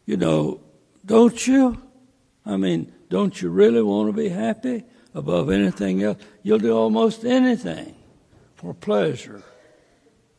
You 0.06 0.18
know, 0.18 0.62
don't 1.06 1.46
you? 1.48 1.82
I 2.46 2.58
mean, 2.58 2.92
don't 3.10 3.42
you 3.42 3.50
really 3.50 3.82
want 3.82 4.10
to 4.10 4.14
be 4.14 4.30
happy 4.30 4.84
above 5.14 5.50
anything 5.50 6.02
else? 6.04 6.18
You'll 6.44 6.60
do 6.60 6.76
almost 6.76 7.24
anything 7.24 7.96
for 8.56 8.74
pleasure, 8.74 9.44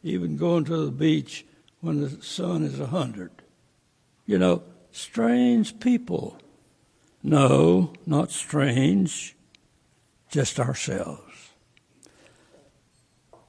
even 0.03 0.37
going 0.37 0.65
to 0.65 0.85
the 0.85 0.91
beach 0.91 1.45
when 1.81 2.01
the 2.01 2.23
sun 2.23 2.63
is 2.63 2.81
a 2.81 2.87
hundred. 2.87 3.31
You 4.27 4.39
know, 4.39 4.63
strange 4.91 5.81
people. 5.81 6.39
No, 7.23 7.93
not 8.05 8.31
strange, 8.31 9.37
just 10.31 10.59
ourselves. 10.59 11.51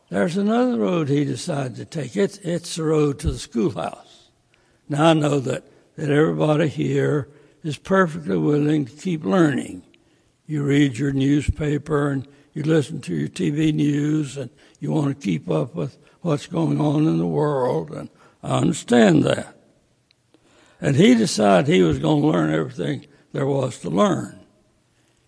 There's 0.09 0.37
another 0.37 0.77
road 0.77 1.09
he 1.09 1.25
decided 1.25 1.75
to 1.77 1.85
take. 1.85 2.15
It's, 2.15 2.37
it's 2.39 2.75
the 2.75 2.83
road 2.83 3.17
to 3.19 3.31
the 3.31 3.39
schoolhouse. 3.39 4.29
Now 4.87 5.05
I 5.05 5.13
know 5.13 5.39
that, 5.39 5.63
that 5.95 6.11
everybody 6.11 6.67
here 6.67 7.29
is 7.63 7.77
perfectly 7.77 8.37
willing 8.37 8.85
to 8.85 8.91
keep 8.91 9.23
learning. 9.23 9.81
You 10.45 10.63
read 10.63 10.99
your 10.99 11.13
newspaper 11.13 12.11
and 12.11 12.27
you 12.53 12.63
listen 12.63 13.01
to 13.01 13.15
your 13.15 13.29
TV 13.29 13.73
news 13.73 14.37
and 14.37 14.49
you 14.79 14.91
want 14.91 15.07
to 15.07 15.25
keep 15.25 15.49
up 15.49 15.75
with 15.75 15.97
what's 16.21 16.47
going 16.47 16.79
on 16.79 17.07
in 17.07 17.17
the 17.17 17.25
world, 17.25 17.91
and 17.91 18.09
I 18.41 18.57
understand 18.57 19.23
that. 19.23 19.57
And 20.79 20.95
he 20.95 21.15
decided 21.15 21.67
he 21.67 21.81
was 21.81 21.99
going 21.99 22.21
to 22.21 22.27
learn 22.27 22.53
everything 22.53 23.07
there 23.31 23.47
was 23.47 23.79
to 23.79 23.89
learn. 23.89 24.39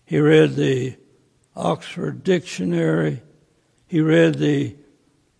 He 0.04 0.18
read 0.18 0.54
the 0.54 0.96
Oxford 1.56 2.22
Dictionary, 2.22 3.22
he 3.86 4.00
read 4.00 4.36
the 4.36 4.76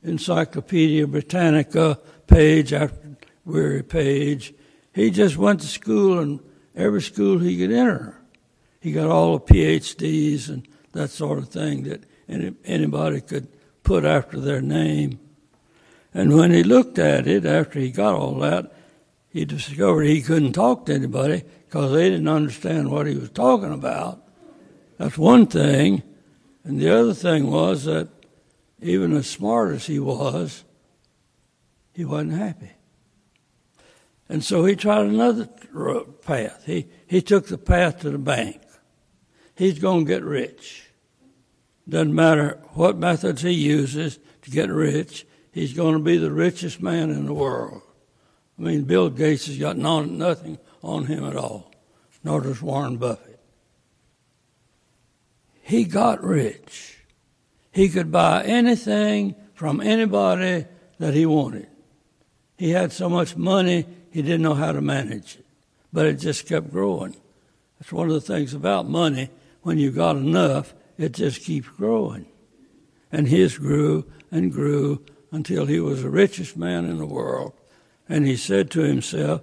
Encyclopedia 0.03 1.07
Britannica 1.07 1.99
page 2.27 2.73
after 2.73 3.17
weary 3.45 3.83
page. 3.83 4.55
He 4.95 5.11
just 5.11 5.37
went 5.37 5.61
to 5.61 5.67
school 5.67 6.19
and 6.19 6.41
every 6.75 7.03
school 7.03 7.39
he 7.39 7.59
could 7.59 7.73
enter. 7.73 8.21
He 8.81 8.93
got 8.93 9.09
all 9.09 9.39
the 9.39 9.45
PhDs 9.45 10.49
and 10.49 10.67
that 10.97 11.11
sort 11.11 11.39
of 11.39 11.49
thing 11.49 11.85
that 11.85 12.05
anybody 12.65 13.21
could 13.21 13.49
put 13.83 14.05
after 14.05 14.41
their 14.41 14.61
name. 14.61 15.21
And 16.13 16.35
when 16.35 16.51
he 16.51 16.63
looked 16.63 16.99
at 16.99 17.27
it 17.27 17.45
after 17.45 17.79
he 17.79 17.91
got 17.91 18.15
all 18.15 18.35
that, 18.41 18.73
he 19.29 19.45
discovered 19.45 20.05
he 20.05 20.23
couldn't 20.23 20.55
talk 20.55 20.87
to 20.87 20.95
anybody 20.95 21.45
because 21.67 21.93
they 21.93 22.09
didn't 22.09 22.29
understand 22.29 22.91
what 22.91 23.07
he 23.07 23.15
was 23.15 23.31
talking 23.31 23.73
about. 23.73 24.23
That's 24.99 25.19
one 25.19 25.47
thing. 25.47 26.03
And 26.65 26.81
the 26.81 26.91
other 26.99 27.15
thing 27.15 27.51
was 27.51 27.85
that 27.85 28.09
even 28.81 29.15
as 29.15 29.29
smart 29.29 29.75
as 29.75 29.87
he 29.87 29.99
was, 29.99 30.65
he 31.93 32.05
wasn't 32.05 32.33
happy. 32.33 32.73
And 34.29 34.43
so 34.43 34.65
he 34.65 34.75
tried 34.75 35.07
another 35.07 35.47
path. 36.25 36.65
He, 36.65 36.89
he 37.07 37.23
took 37.23 37.47
the 37.47 37.59
path 37.59 38.01
to 38.01 38.11
the 38.11 38.19
bank. 38.19 38.61
He's 39.57 39.79
going 39.79 40.05
to 40.05 40.13
get 40.13 40.23
rich. 40.23 40.85
Doesn't 41.89 42.15
matter 42.15 42.61
what 42.75 42.99
methods 42.99 43.43
he 43.43 43.53
uses 43.53 44.19
to 44.43 44.51
get 44.51 44.71
rich, 44.71 45.27
he's 45.51 45.73
going 45.73 45.95
to 45.95 46.01
be 46.01 46.19
the 46.19 46.31
richest 46.31 46.83
man 46.83 47.11
in 47.11 47.27
the 47.27 47.35
world. 47.35 47.83
I 48.59 48.63
mean, 48.63 48.85
Bill 48.85 49.11
Gates 49.11 49.47
has 49.47 49.59
got 49.59 49.77
nothing 49.77 50.59
on 50.83 51.07
him 51.07 51.25
at 51.25 51.37
all, 51.37 51.73
nor 52.23 52.41
does 52.41 52.63
Warren 52.63 52.97
Buffett. 52.97 53.41
He 55.63 55.85
got 55.85 56.23
rich. 56.23 56.99
He 57.73 57.89
could 57.89 58.13
buy 58.13 58.45
anything 58.45 59.35
from 59.55 59.81
anybody 59.81 60.67
that 60.99 61.15
he 61.15 61.27
wanted. 61.27 61.69
He 62.57 62.71
had 62.71 62.93
so 62.93 63.09
much 63.09 63.37
money, 63.37 63.87
he 64.11 64.23
didn't 64.23 64.43
know 64.43 64.55
how 64.55 64.73
to 64.73 64.81
manage 64.81 65.37
it. 65.37 65.47
But 65.93 66.07
it 66.07 66.15
just 66.15 66.47
kept 66.47 66.71
growing. 66.71 67.17
That's 67.79 67.93
one 67.93 68.09
of 68.09 68.15
the 68.15 68.21
things 68.21 68.55
about 68.55 68.89
money. 68.89 69.29
When 69.67 69.79
you 69.79 69.91
got 69.91 70.15
enough, 70.15 70.75
it 70.97 71.11
just 71.11 71.43
keeps 71.43 71.67
growing. 71.67 72.27
And 73.11 73.27
his 73.27 73.59
grew 73.59 74.09
and 74.31 74.53
grew 74.53 75.05
until 75.33 75.67
he 75.67 75.81
was 75.81 76.05
the 76.05 76.09
richest 76.09 76.57
man 76.57 76.85
in 76.85 76.99
the 76.99 77.05
world. 77.05 77.53
And 78.09 78.25
he 78.25 78.37
said 78.37 78.71
to 78.71 78.83
himself, 78.83 79.41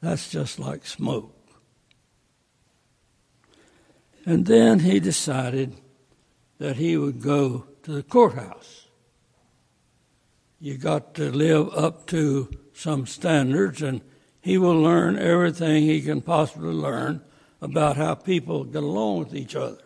that's 0.00 0.30
just 0.30 0.60
like 0.60 0.86
smoke. 0.86 1.34
And 4.24 4.46
then 4.46 4.78
he 4.78 5.00
decided 5.00 5.74
that 6.58 6.76
he 6.76 6.96
would 6.96 7.20
go 7.20 7.66
to 7.82 7.90
the 7.90 8.04
courthouse. 8.04 8.86
You 10.60 10.78
got 10.78 11.12
to 11.14 11.32
live 11.32 11.74
up 11.74 12.06
to 12.06 12.52
some 12.72 13.04
standards, 13.04 13.82
and 13.82 14.00
he 14.40 14.58
will 14.58 14.80
learn 14.80 15.18
everything 15.18 15.82
he 15.82 16.02
can 16.02 16.20
possibly 16.20 16.72
learn 16.72 17.20
about 17.60 17.96
how 17.96 18.14
people 18.14 18.64
get 18.64 18.82
along 18.82 19.20
with 19.20 19.34
each 19.34 19.56
other. 19.56 19.82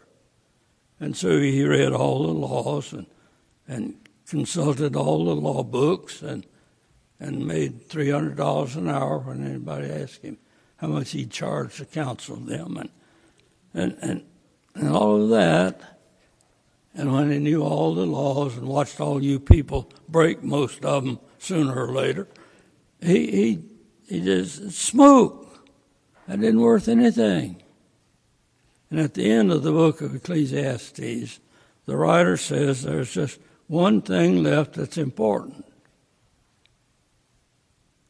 And 0.98 1.16
so 1.16 1.40
he 1.40 1.64
read 1.64 1.92
all 1.92 2.26
the 2.26 2.32
laws 2.32 2.92
and, 2.92 3.06
and 3.66 3.96
consulted 4.28 4.94
all 4.96 5.24
the 5.24 5.34
law 5.34 5.62
books 5.62 6.22
and, 6.22 6.46
and 7.18 7.46
made 7.46 7.88
$300 7.88 8.76
an 8.76 8.88
hour 8.88 9.18
when 9.18 9.46
anybody 9.46 9.90
asked 9.90 10.22
him 10.22 10.38
how 10.76 10.88
much 10.88 11.10
he 11.10 11.26
charged 11.26 11.78
to 11.78 11.84
counsel 11.84 12.36
them 12.36 12.76
and, 12.76 12.90
and, 13.74 13.98
and, 14.02 14.24
and 14.74 14.88
all 14.88 15.22
of 15.22 15.30
that. 15.30 15.98
And 16.94 17.12
when 17.12 17.30
he 17.30 17.38
knew 17.38 17.62
all 17.62 17.94
the 17.94 18.06
laws 18.06 18.56
and 18.56 18.66
watched 18.66 19.00
all 19.00 19.22
you 19.22 19.38
people 19.38 19.90
break 20.08 20.42
most 20.42 20.84
of 20.84 21.04
them 21.04 21.18
sooner 21.38 21.74
or 21.74 21.92
later, 21.92 22.28
he, 23.00 23.30
he, 23.30 23.64
he 24.06 24.20
just 24.20 24.72
smoke. 24.72 25.49
That 26.30 26.40
didn't 26.40 26.60
worth 26.60 26.86
anything. 26.86 27.60
And 28.88 29.00
at 29.00 29.14
the 29.14 29.28
end 29.28 29.50
of 29.50 29.64
the 29.64 29.72
book 29.72 30.00
of 30.00 30.14
Ecclesiastes, 30.14 31.40
the 31.86 31.96
writer 31.96 32.36
says 32.36 32.82
there's 32.84 33.12
just 33.12 33.40
one 33.66 34.00
thing 34.00 34.44
left 34.44 34.74
that's 34.74 34.96
important 34.96 35.64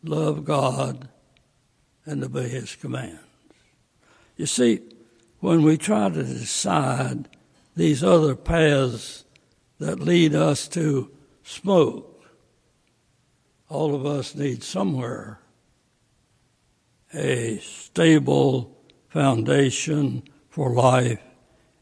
love 0.04 0.44
God 0.44 1.08
and 2.04 2.22
obey 2.22 2.50
His 2.50 2.76
commands. 2.76 3.20
You 4.36 4.44
see, 4.44 4.80
when 5.38 5.62
we 5.62 5.78
try 5.78 6.10
to 6.10 6.22
decide 6.22 7.26
these 7.74 8.04
other 8.04 8.34
paths 8.36 9.24
that 9.78 9.98
lead 9.98 10.34
us 10.34 10.68
to 10.68 11.10
smoke. 11.42 12.22
All 13.70 13.94
of 13.94 14.04
us 14.04 14.34
need 14.34 14.62
somewhere 14.62 15.39
a 17.12 17.58
stable 17.58 18.76
foundation 19.08 20.22
for 20.48 20.72
life 20.72 21.20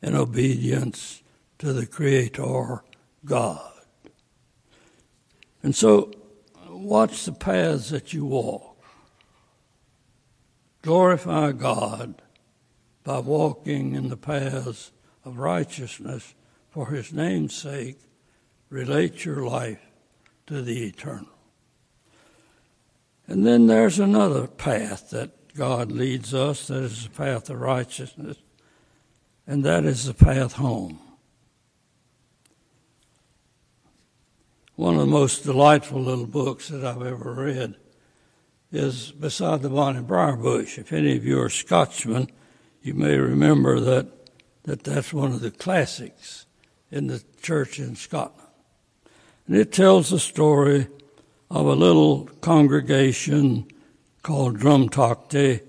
and 0.00 0.14
obedience 0.14 1.22
to 1.58 1.72
the 1.72 1.86
Creator 1.86 2.82
God. 3.24 3.72
And 5.62 5.74
so, 5.74 6.12
watch 6.68 7.24
the 7.24 7.32
paths 7.32 7.90
that 7.90 8.12
you 8.12 8.24
walk. 8.24 8.76
Glorify 10.82 11.52
God 11.52 12.22
by 13.02 13.18
walking 13.18 13.94
in 13.94 14.08
the 14.08 14.16
paths 14.16 14.92
of 15.24 15.38
righteousness 15.38 16.34
for 16.70 16.90
his 16.90 17.12
name's 17.12 17.54
sake, 17.54 17.98
relate 18.70 19.24
your 19.24 19.44
life 19.44 19.80
to 20.46 20.62
the 20.62 20.86
eternal. 20.86 21.37
And 23.28 23.46
then 23.46 23.66
there's 23.66 23.98
another 23.98 24.46
path 24.46 25.10
that 25.10 25.54
God 25.54 25.92
leads 25.92 26.32
us 26.32 26.68
that 26.68 26.82
is 26.82 27.04
the 27.04 27.10
path 27.10 27.50
of 27.50 27.60
righteousness, 27.60 28.38
and 29.46 29.62
that 29.64 29.84
is 29.84 30.06
the 30.06 30.14
path 30.14 30.54
home. 30.54 30.98
One 34.76 34.94
of 34.94 35.00
the 35.00 35.06
most 35.06 35.44
delightful 35.44 36.00
little 36.00 36.26
books 36.26 36.68
that 36.68 36.84
I've 36.84 37.02
ever 37.02 37.34
read 37.34 37.74
is 38.72 39.12
Beside 39.12 39.60
the 39.60 39.68
Bonnie 39.68 40.00
Brier 40.00 40.36
Bush. 40.36 40.78
If 40.78 40.92
any 40.92 41.16
of 41.16 41.24
you 41.24 41.40
are 41.40 41.50
Scotchmen, 41.50 42.30
you 42.80 42.94
may 42.94 43.18
remember 43.18 43.80
that, 43.80 44.06
that 44.62 44.84
that's 44.84 45.12
one 45.12 45.32
of 45.32 45.40
the 45.40 45.50
classics 45.50 46.46
in 46.90 47.08
the 47.08 47.22
church 47.42 47.78
in 47.78 47.96
Scotland. 47.96 48.48
And 49.46 49.56
it 49.56 49.72
tells 49.72 50.10
the 50.10 50.18
story 50.18 50.86
of 51.50 51.66
a 51.66 51.74
little 51.74 52.26
congregation 52.40 53.66
called 54.22 54.58
Drumtochty, 54.58 55.62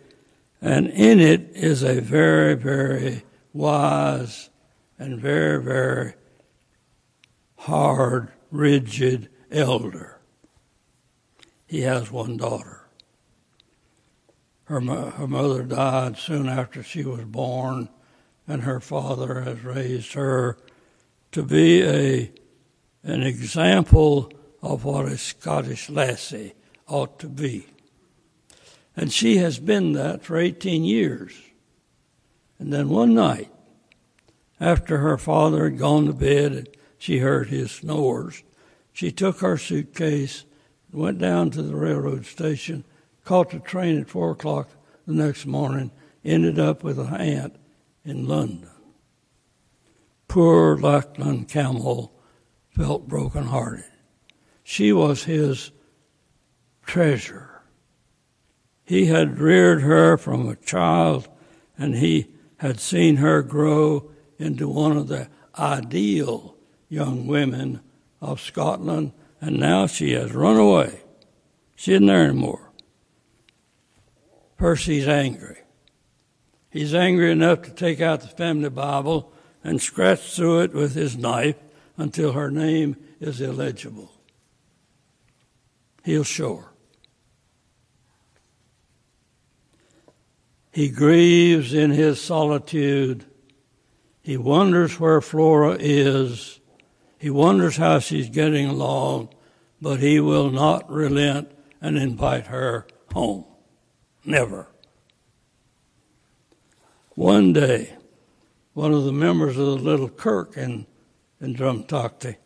and 0.61 0.87
in 0.87 1.19
it 1.19 1.51
is 1.53 1.83
a 1.83 2.01
very, 2.01 2.55
very 2.55 3.23
wise 3.53 4.49
and 4.97 5.19
very, 5.19 5.63
very 5.63 6.13
hard, 7.57 8.29
rigid 8.51 9.29
elder. 9.51 10.19
He 11.65 11.81
has 11.81 12.11
one 12.11 12.37
daughter. 12.37 12.87
Her, 14.65 14.81
her 14.81 15.27
mother 15.27 15.63
died 15.63 16.17
soon 16.17 16.49
after 16.49 16.83
she 16.83 17.03
was 17.03 17.23
born, 17.23 17.89
and 18.47 18.63
her 18.63 18.79
father 18.79 19.41
has 19.41 19.63
raised 19.63 20.13
her 20.13 20.57
to 21.31 21.43
be 21.43 21.83
a, 21.83 22.31
an 23.03 23.23
example 23.23 24.31
of 24.61 24.83
what 24.83 25.05
a 25.05 25.17
Scottish 25.17 25.89
lassie 25.89 26.53
ought 26.87 27.19
to 27.19 27.27
be. 27.27 27.67
And 28.95 29.13
she 29.13 29.37
has 29.37 29.59
been 29.59 29.93
that 29.93 30.23
for 30.23 30.37
18 30.37 30.83
years. 30.83 31.33
And 32.57 32.73
then 32.73 32.89
one 32.89 33.13
night, 33.13 33.49
after 34.59 34.97
her 34.97 35.17
father 35.17 35.69
had 35.69 35.77
gone 35.77 36.05
to 36.07 36.13
bed 36.13 36.51
and 36.51 36.67
she 36.97 37.19
heard 37.19 37.47
his 37.47 37.71
snores, 37.71 38.43
she 38.91 39.11
took 39.11 39.39
her 39.39 39.57
suitcase, 39.57 40.43
went 40.91 41.19
down 41.19 41.51
to 41.51 41.61
the 41.61 41.75
railroad 41.75 42.25
station, 42.25 42.83
caught 43.23 43.51
the 43.51 43.59
train 43.59 44.01
at 44.01 44.09
4 44.09 44.31
o'clock 44.31 44.69
the 45.07 45.13
next 45.13 45.45
morning, 45.45 45.91
ended 46.25 46.59
up 46.59 46.83
with 46.83 46.99
an 46.99 47.15
aunt 47.15 47.55
in 48.03 48.27
London. 48.27 48.69
Poor 50.27 50.77
Lachlan 50.77 51.45
Campbell 51.45 52.11
felt 52.71 53.07
broken-hearted. 53.07 53.85
She 54.71 54.93
was 54.93 55.23
his 55.23 55.71
treasure. 56.85 57.63
He 58.85 59.07
had 59.07 59.39
reared 59.39 59.81
her 59.81 60.15
from 60.15 60.47
a 60.47 60.57
child, 60.57 61.27
and 61.75 61.95
he 61.95 62.27
had 62.57 62.79
seen 62.79 63.15
her 63.15 63.41
grow 63.41 64.11
into 64.37 64.69
one 64.69 64.95
of 64.95 65.07
the 65.07 65.27
ideal 65.57 66.55
young 66.87 67.25
women 67.25 67.79
of 68.21 68.39
Scotland, 68.39 69.13
and 69.41 69.59
now 69.59 69.87
she 69.87 70.11
has 70.11 70.33
run 70.33 70.57
away. 70.57 71.01
She 71.75 71.93
isn't 71.93 72.05
there 72.05 72.25
anymore. 72.25 72.71
Percy's 74.55 75.07
angry. 75.07 75.57
He's 76.69 76.93
angry 76.93 77.31
enough 77.31 77.63
to 77.63 77.71
take 77.71 78.01
out 78.01 78.21
the 78.21 78.27
family 78.27 78.69
Bible 78.69 79.33
and 79.63 79.81
scratch 79.81 80.35
through 80.35 80.59
it 80.59 80.73
with 80.73 80.93
his 80.93 81.17
knife 81.17 81.57
until 81.97 82.33
her 82.33 82.51
name 82.51 82.97
is 83.19 83.41
illegible 83.41 84.11
he'll 86.03 86.23
show 86.23 86.57
her. 86.57 86.69
He 90.71 90.89
grieves 90.89 91.73
in 91.73 91.91
his 91.91 92.21
solitude. 92.21 93.25
He 94.21 94.37
wonders 94.37 94.99
where 94.99 95.21
Flora 95.21 95.75
is. 95.79 96.59
He 97.17 97.29
wonders 97.29 97.77
how 97.77 97.99
she's 97.99 98.29
getting 98.29 98.67
along, 98.67 99.29
but 99.81 99.99
he 99.99 100.19
will 100.19 100.51
not 100.51 100.89
relent 100.89 101.51
and 101.81 101.97
invite 101.97 102.47
her 102.47 102.87
home. 103.13 103.45
Never. 104.23 104.67
One 107.15 107.51
day, 107.51 107.97
one 108.73 108.93
of 108.93 109.03
the 109.03 109.11
members 109.11 109.57
of 109.57 109.65
the 109.65 109.75
little 109.75 110.07
kirk 110.07 110.55
in, 110.55 110.85
in 111.41 111.55
Drumtochty 111.55 112.37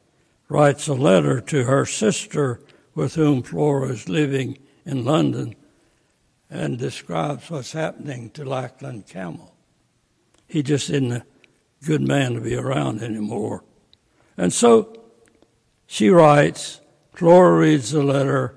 writes 0.50 0.88
a 0.88 0.94
letter 0.94 1.42
to 1.42 1.66
her 1.66 1.86
sister 1.86 2.62
with 2.96 3.16
whom 3.16 3.44
Flora 3.44 3.90
is 3.90 4.10
living 4.10 4.58
in 4.86 5.06
London 5.06 5.56
and 6.50 6.78
describes 6.78 7.50
what's 7.50 7.72
happening 7.72 8.30
to 8.32 8.46
Lachlan 8.46 9.04
Campbell. 9.04 9.56
He 10.48 10.62
just 10.62 10.90
isn't 10.90 11.12
a 11.12 11.26
good 11.84 12.02
man 12.02 12.36
to 12.36 12.42
be 12.42 12.56
around 12.56 13.02
anymore. 13.02 13.64
And 14.38 14.54
so 14.54 14.94
she 15.88 16.10
writes, 16.10 16.80
Flora 17.14 17.58
reads 17.58 17.92
the 17.92 18.04
letter, 18.04 18.56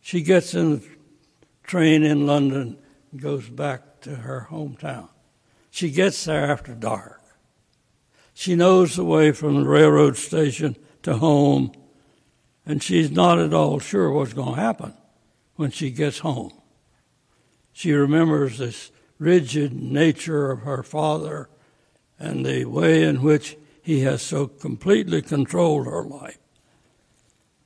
she 0.00 0.22
gets 0.22 0.54
in 0.54 0.80
the 0.80 0.86
train 1.62 2.02
in 2.02 2.26
London 2.26 2.78
and 3.12 3.20
goes 3.20 3.48
back 3.48 4.00
to 4.00 4.16
her 4.16 4.48
hometown. 4.50 5.08
She 5.70 5.90
gets 5.90 6.24
there 6.24 6.50
after 6.50 6.74
dark. 6.74 7.20
She 8.34 8.56
knows 8.56 8.96
the 8.96 9.04
way 9.04 9.32
from 9.32 9.54
the 9.54 9.68
railroad 9.68 10.16
station 10.16 10.76
to 11.02 11.18
home 11.18 11.72
and 12.66 12.82
she's 12.82 13.10
not 13.10 13.38
at 13.38 13.54
all 13.54 13.78
sure 13.78 14.10
what's 14.10 14.32
going 14.32 14.54
to 14.54 14.60
happen 14.60 14.94
when 15.56 15.70
she 15.70 15.90
gets 15.90 16.20
home. 16.20 16.52
She 17.72 17.92
remembers 17.92 18.58
this 18.58 18.90
rigid 19.18 19.72
nature 19.72 20.50
of 20.50 20.60
her 20.60 20.82
father 20.82 21.48
and 22.18 22.44
the 22.44 22.64
way 22.64 23.02
in 23.02 23.22
which 23.22 23.56
he 23.82 24.00
has 24.00 24.22
so 24.22 24.46
completely 24.46 25.22
controlled 25.22 25.86
her 25.86 26.04
life. 26.04 26.38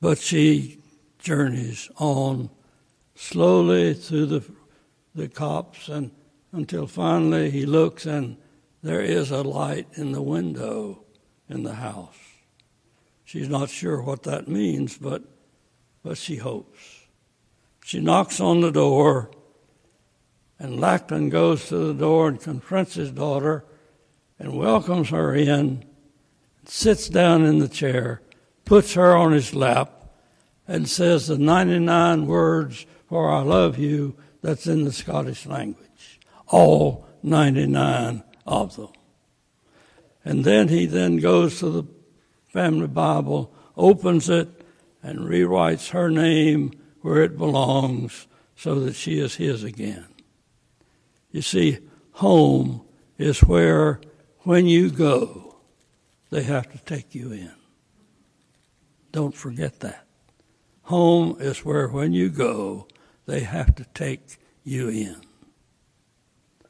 But 0.00 0.18
she 0.18 0.78
journeys 1.18 1.90
on 1.96 2.50
slowly 3.14 3.94
through 3.94 4.26
the, 4.26 4.44
the 5.14 5.28
copse 5.28 5.88
and 5.88 6.10
until 6.52 6.86
finally 6.86 7.50
he 7.50 7.66
looks 7.66 8.06
and 8.06 8.36
there 8.82 9.00
is 9.00 9.30
a 9.30 9.42
light 9.42 9.88
in 9.94 10.12
the 10.12 10.22
window 10.22 11.04
in 11.48 11.62
the 11.62 11.74
house. 11.74 12.23
She's 13.34 13.48
not 13.48 13.68
sure 13.68 14.00
what 14.00 14.22
that 14.22 14.46
means, 14.46 14.96
but, 14.96 15.24
but 16.04 16.16
she 16.18 16.36
hopes. 16.36 16.78
She 17.84 17.98
knocks 17.98 18.38
on 18.38 18.60
the 18.60 18.70
door, 18.70 19.28
and 20.56 20.78
Lachlan 20.78 21.30
goes 21.30 21.66
to 21.66 21.76
the 21.76 21.94
door 21.94 22.28
and 22.28 22.40
confronts 22.40 22.94
his 22.94 23.10
daughter 23.10 23.64
and 24.38 24.56
welcomes 24.56 25.08
her 25.08 25.34
in, 25.34 25.84
sits 26.64 27.08
down 27.08 27.44
in 27.44 27.58
the 27.58 27.66
chair, 27.66 28.22
puts 28.64 28.94
her 28.94 29.16
on 29.16 29.32
his 29.32 29.52
lap, 29.52 30.14
and 30.68 30.88
says 30.88 31.26
the 31.26 31.36
99 31.36 32.28
words 32.28 32.86
for 33.08 33.32
I 33.32 33.40
love 33.40 33.76
you 33.78 34.14
that's 34.42 34.68
in 34.68 34.84
the 34.84 34.92
Scottish 34.92 35.44
language. 35.44 36.20
All 36.46 37.04
99 37.24 38.22
of 38.46 38.76
them. 38.76 38.92
And 40.24 40.44
then 40.44 40.68
he 40.68 40.86
then 40.86 41.16
goes 41.16 41.58
to 41.58 41.68
the 41.68 41.84
Family 42.54 42.86
Bible, 42.86 43.52
opens 43.76 44.30
it, 44.30 44.48
and 45.02 45.18
rewrites 45.18 45.90
her 45.90 46.08
name 46.08 46.70
where 47.00 47.20
it 47.20 47.36
belongs 47.36 48.28
so 48.54 48.78
that 48.78 48.94
she 48.94 49.18
is 49.18 49.34
his 49.34 49.64
again. 49.64 50.06
You 51.32 51.42
see, 51.42 51.80
home 52.12 52.82
is 53.18 53.40
where, 53.40 54.00
when 54.42 54.66
you 54.66 54.88
go, 54.88 55.56
they 56.30 56.44
have 56.44 56.70
to 56.70 56.78
take 56.78 57.12
you 57.12 57.32
in. 57.32 57.50
Don't 59.10 59.34
forget 59.34 59.80
that. 59.80 60.06
Home 60.82 61.36
is 61.40 61.64
where, 61.64 61.88
when 61.88 62.12
you 62.12 62.28
go, 62.30 62.86
they 63.26 63.40
have 63.40 63.74
to 63.74 63.84
take 63.94 64.36
you 64.62 64.88
in. 64.88 65.16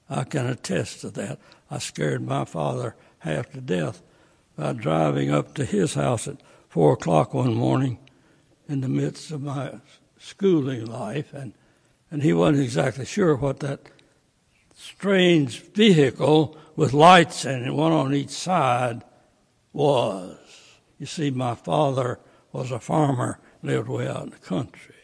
I 0.08 0.24
can 0.24 0.46
attest 0.46 1.02
to 1.02 1.10
that. 1.10 1.40
I 1.70 1.76
scared 1.76 2.26
my 2.26 2.46
father 2.46 2.96
half 3.18 3.50
to 3.52 3.60
death 3.60 4.00
by 4.56 4.72
driving 4.72 5.30
up 5.30 5.54
to 5.54 5.64
his 5.64 5.94
house 5.94 6.28
at 6.28 6.40
four 6.68 6.92
o'clock 6.92 7.34
one 7.34 7.54
morning 7.54 7.98
in 8.68 8.80
the 8.80 8.88
midst 8.88 9.30
of 9.30 9.42
my 9.42 9.80
schooling 10.18 10.86
life, 10.86 11.32
and, 11.34 11.52
and 12.10 12.22
he 12.22 12.32
wasn't 12.32 12.62
exactly 12.62 13.04
sure 13.04 13.36
what 13.36 13.60
that 13.60 13.80
strange 14.74 15.60
vehicle 15.60 16.56
with 16.76 16.92
lights 16.92 17.44
in 17.44 17.64
it, 17.64 17.72
one 17.72 17.92
on 17.92 18.14
each 18.14 18.30
side, 18.30 19.04
was. 19.72 20.38
You 20.98 21.06
see, 21.06 21.30
my 21.30 21.54
father 21.54 22.20
was 22.52 22.70
a 22.70 22.78
farmer, 22.78 23.38
lived 23.62 23.88
way 23.88 24.08
out 24.08 24.24
in 24.24 24.30
the 24.30 24.36
country. 24.36 24.94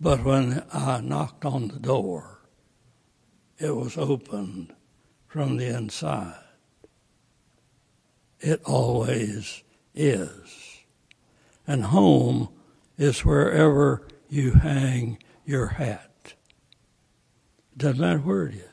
But 0.00 0.24
when 0.24 0.62
I 0.72 1.00
knocked 1.00 1.44
on 1.44 1.68
the 1.68 1.78
door, 1.78 2.40
it 3.58 3.74
was 3.74 3.98
opened 3.98 4.74
from 5.26 5.56
the 5.56 5.66
inside. 5.66 6.44
It 8.40 8.62
always 8.64 9.62
is. 9.94 10.80
And 11.66 11.84
home 11.84 12.48
is 12.96 13.24
wherever 13.24 14.06
you 14.28 14.52
hang 14.52 15.18
your 15.44 15.66
hat. 15.66 16.34
Doesn't 17.76 18.00
matter 18.00 18.18
where 18.18 18.46
it 18.46 18.54
is. 18.54 18.64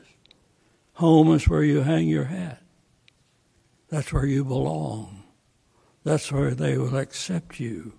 Home 0.94 1.32
is 1.32 1.48
where 1.48 1.62
you 1.62 1.82
hang 1.82 2.08
your 2.08 2.24
hat. 2.24 2.62
That's 3.88 4.12
where 4.12 4.26
you 4.26 4.44
belong. 4.44 5.24
That's 6.04 6.32
where 6.32 6.54
they 6.54 6.78
will 6.78 6.96
accept 6.96 7.60
you. 7.60 7.94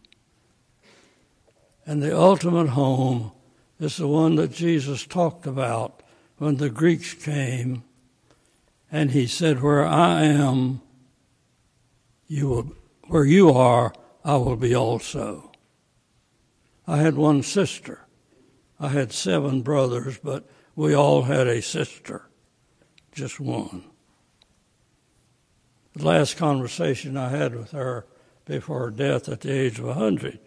And 1.86 2.02
the 2.02 2.18
ultimate 2.18 2.70
home 2.70 3.32
is 3.80 3.98
the 3.98 4.08
one 4.08 4.36
that 4.36 4.52
Jesus 4.52 5.06
talked 5.06 5.46
about 5.46 6.04
when 6.38 6.58
the 6.58 6.70
Greeks 6.70 7.14
came 7.14 7.84
and 8.92 9.12
he 9.12 9.28
said, 9.28 9.62
Where 9.62 9.86
I 9.86 10.24
am, 10.24 10.82
you 12.28 12.48
will, 12.50 12.72
where 13.08 13.26
you 13.26 13.52
are, 13.52 13.94
I 14.24 14.36
will 14.38 14.56
be 14.56 14.76
also. 14.76 15.52
I 16.86 16.98
had 16.98 17.16
one 17.16 17.44
sister. 17.44 18.06
I 18.80 18.90
had 18.90 19.12
seven 19.12 19.62
brothers, 19.62 20.20
but 20.24 20.48
we 20.76 20.94
all 20.94 21.24
had 21.24 21.48
a 21.48 21.62
sister, 21.62 22.24
just 23.12 23.40
one. 23.40 23.84
The 25.96 26.06
last 26.06 26.38
conversation 26.38 27.18
I 27.18 27.30
had 27.30 27.56
with 27.56 27.72
her 27.72 28.06
before 28.46 28.82
her 28.82 28.92
death 28.92 29.28
at 29.28 29.42
the 29.42 29.52
age 29.52 29.80
of 29.80 29.86
100, 29.86 30.40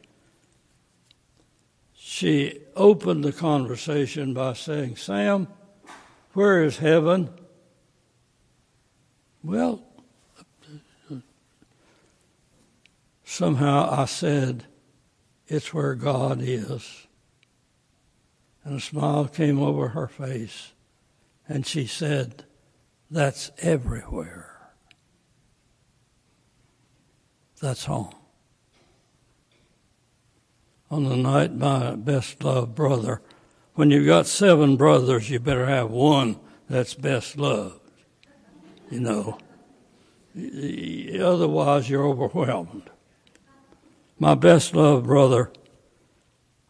she 1.93 2.61
opened 2.77 3.25
the 3.25 3.33
conversation 3.33 4.33
by 4.33 4.53
saying, 4.53 4.97
Sam, 4.97 5.49
where 6.33 6.63
is 6.63 6.79
heaven? 6.79 7.31
Well, 9.43 9.83
somehow 13.31 13.89
I 13.89 14.07
said, 14.07 14.65
It's 15.47 15.73
where 15.73 15.95
God 15.95 16.41
is. 16.43 17.07
And 18.65 18.77
a 18.77 18.81
smile 18.81 19.27
came 19.29 19.61
over 19.61 19.89
her 19.89 20.09
face, 20.09 20.73
and 21.49 21.65
she 21.65 21.87
said, 21.87 22.45
That's 23.11 23.53
everywhere. 23.59 24.59
That's 27.63 27.85
home. 27.85 28.15
On 30.91 31.05
the 31.05 31.17
night 31.17 31.55
my 31.55 31.95
best 31.95 32.43
loved 32.43 32.75
brother, 32.75 33.23
when 33.75 33.93
you've 33.93 34.07
got 34.07 34.27
seven 34.27 34.77
brothers, 34.77 35.31
you 35.31 35.39
better 35.39 35.67
have 35.67 35.91
one 35.91 36.37
that's 36.69 36.95
best 36.95 37.37
loved. 37.37 37.81
You 38.91 39.01
know, 39.01 39.39
otherwise 41.25 41.89
you're 41.89 42.05
overwhelmed. 42.05 42.91
My 44.23 44.35
best 44.35 44.75
loved 44.75 45.07
brother 45.07 45.51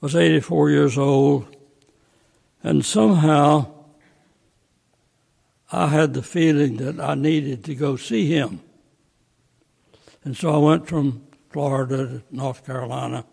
was 0.00 0.14
84 0.14 0.70
years 0.70 0.96
old, 0.96 1.56
and 2.62 2.84
somehow 2.84 3.66
I 5.72 5.88
had 5.88 6.14
the 6.14 6.22
feeling 6.22 6.76
that 6.76 7.00
I 7.00 7.16
needed 7.16 7.64
to 7.64 7.74
go 7.74 7.96
see 7.96 8.32
him. 8.32 8.60
And 10.22 10.36
so 10.36 10.54
I 10.54 10.58
went 10.58 10.86
from 10.86 11.26
Florida 11.50 12.06
to 12.06 12.22
North 12.30 12.64
Carolina 12.64 13.24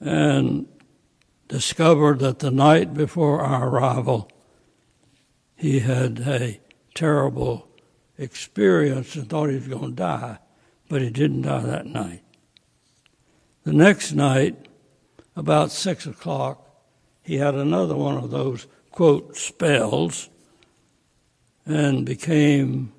and 0.00 0.66
discovered 1.46 2.18
that 2.18 2.40
the 2.40 2.50
night 2.50 2.94
before 2.94 3.42
our 3.42 3.68
arrival, 3.68 4.28
he 5.54 5.78
had 5.78 6.18
a 6.26 6.60
terrible 6.94 7.68
experience 8.18 9.14
and 9.14 9.30
thought 9.30 9.50
he 9.50 9.56
was 9.56 9.68
going 9.68 9.90
to 9.90 10.02
die, 10.02 10.38
but 10.88 11.00
he 11.00 11.10
didn't 11.10 11.42
die 11.42 11.62
that 11.62 11.86
night. 11.86 12.24
The 13.70 13.76
next 13.76 14.14
night, 14.14 14.66
about 15.36 15.70
six 15.70 16.04
o'clock, 16.04 16.68
he 17.22 17.36
had 17.36 17.54
another 17.54 17.94
one 17.94 18.16
of 18.16 18.32
those, 18.32 18.66
quote, 18.90 19.36
spells 19.36 20.28
and 21.64 22.04
became 22.04 22.92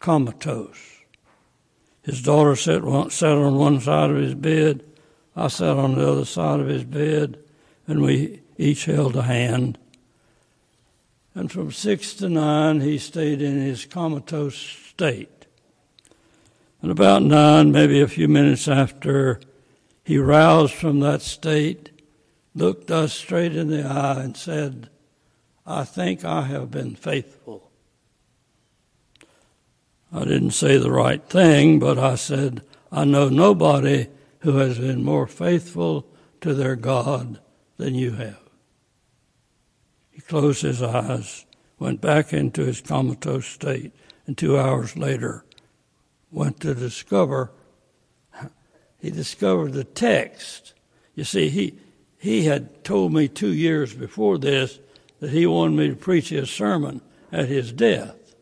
comatose. 0.00 0.98
His 2.02 2.20
daughter 2.20 2.56
sat, 2.56 2.82
sat 3.12 3.36
on 3.38 3.54
one 3.54 3.80
side 3.80 4.10
of 4.10 4.16
his 4.16 4.34
bed. 4.34 4.82
I 5.36 5.46
sat 5.46 5.76
on 5.76 5.94
the 5.94 6.10
other 6.10 6.24
side 6.24 6.58
of 6.58 6.66
his 6.66 6.82
bed, 6.82 7.38
and 7.86 8.02
we 8.02 8.42
each 8.58 8.86
held 8.86 9.14
a 9.14 9.22
hand. 9.22 9.78
And 11.36 11.52
from 11.52 11.70
six 11.70 12.14
to 12.14 12.28
nine, 12.28 12.80
he 12.80 12.98
stayed 12.98 13.40
in 13.40 13.60
his 13.60 13.84
comatose 13.84 14.56
state. 14.56 15.46
And 16.82 16.90
about 16.90 17.22
nine, 17.22 17.70
maybe 17.70 18.00
a 18.00 18.08
few 18.08 18.26
minutes 18.26 18.66
after, 18.66 19.38
he 20.04 20.18
roused 20.18 20.74
from 20.74 21.00
that 21.00 21.22
state, 21.22 21.90
looked 22.54 22.90
us 22.90 23.12
straight 23.12 23.56
in 23.56 23.68
the 23.68 23.82
eye, 23.82 24.22
and 24.22 24.36
said, 24.36 24.88
I 25.66 25.84
think 25.84 26.24
I 26.24 26.42
have 26.42 26.70
been 26.70 26.94
faithful. 26.94 27.70
I 30.12 30.20
didn't 30.24 30.52
say 30.52 30.76
the 30.76 30.92
right 30.92 31.24
thing, 31.28 31.78
but 31.78 31.98
I 31.98 32.14
said, 32.14 32.62
I 32.92 33.04
know 33.04 33.28
nobody 33.28 34.08
who 34.40 34.58
has 34.58 34.78
been 34.78 35.02
more 35.02 35.26
faithful 35.26 36.06
to 36.42 36.54
their 36.54 36.76
God 36.76 37.40
than 37.78 37.94
you 37.94 38.12
have. 38.12 38.38
He 40.10 40.20
closed 40.20 40.62
his 40.62 40.82
eyes, 40.82 41.46
went 41.78 42.00
back 42.00 42.32
into 42.32 42.64
his 42.64 42.80
comatose 42.80 43.46
state, 43.46 43.92
and 44.26 44.38
two 44.38 44.58
hours 44.58 44.96
later 44.96 45.44
went 46.30 46.60
to 46.60 46.74
discover, 46.74 47.50
he 49.04 49.10
discovered 49.10 49.74
the 49.74 49.84
text. 49.84 50.72
You 51.14 51.24
see, 51.24 51.50
he, 51.50 51.78
he 52.16 52.44
had 52.44 52.82
told 52.84 53.12
me 53.12 53.28
two 53.28 53.52
years 53.52 53.92
before 53.92 54.38
this 54.38 54.80
that 55.20 55.28
he 55.28 55.44
wanted 55.44 55.76
me 55.76 55.88
to 55.90 55.94
preach 55.94 56.30
his 56.30 56.48
sermon 56.48 57.02
at 57.30 57.46
his 57.46 57.70
death. 57.70 58.34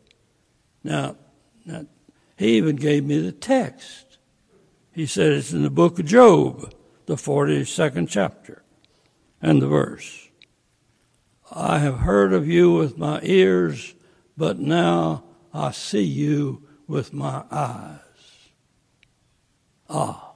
Now, 0.85 1.17
now, 1.65 1.87
he 2.37 2.59
even 2.59 2.77
gave 2.77 3.05
me 3.05 3.19
the 3.19 3.33
text. 3.33 4.19
He 4.93 5.05
said 5.05 5.33
it's 5.33 5.53
in 5.53 5.65
the 5.65 5.69
book 5.69 5.99
of 5.99 6.07
Job, 6.07 6.73
the 7.07 7.17
42nd 7.17 8.09
chapter, 8.09 8.63
and 9.41 9.61
the 9.61 9.67
verse. 9.67 10.29
I 11.51 11.81
have 11.81 11.99
heard 11.99 12.33
of 12.33 12.47
you 12.47 12.73
with 12.73 12.97
my 12.97 13.19
ears, 13.25 13.95
but 14.37 14.61
now 14.61 15.25
I 15.53 15.73
see 15.73 16.05
you 16.05 16.69
with 16.87 17.13
my 17.13 17.43
eyes. 17.51 17.99
Ah, 19.91 20.32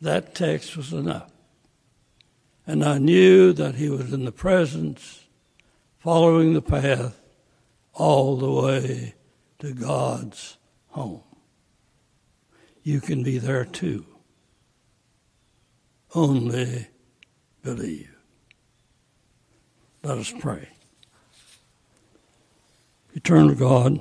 that 0.00 0.34
text 0.34 0.76
was 0.76 0.92
enough. 0.92 1.30
And 2.66 2.84
I 2.84 2.98
knew 2.98 3.52
that 3.52 3.74
he 3.74 3.88
was 3.88 4.12
in 4.12 4.24
the 4.24 4.32
presence, 4.32 5.24
following 5.98 6.54
the 6.54 6.62
path 6.62 7.20
all 7.94 8.36
the 8.36 8.50
way 8.50 9.14
to 9.58 9.72
God's 9.72 10.56
home. 10.88 11.22
You 12.82 13.00
can 13.00 13.22
be 13.22 13.38
there 13.38 13.64
too. 13.64 14.06
Only 16.14 16.88
believe. 17.62 18.14
Let 20.02 20.18
us 20.18 20.32
pray. 20.38 20.68
Eternal 23.14 23.54
God, 23.54 24.00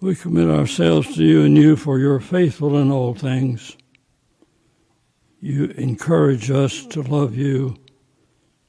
we 0.00 0.14
commit 0.14 0.48
ourselves 0.48 1.14
to 1.16 1.24
you 1.24 1.44
and 1.44 1.56
you 1.56 1.76
for 1.76 1.98
you're 1.98 2.20
faithful 2.20 2.78
in 2.78 2.90
all 2.90 3.14
things. 3.14 3.76
You 5.40 5.66
encourage 5.76 6.50
us 6.50 6.84
to 6.86 7.02
love 7.02 7.36
you, 7.36 7.76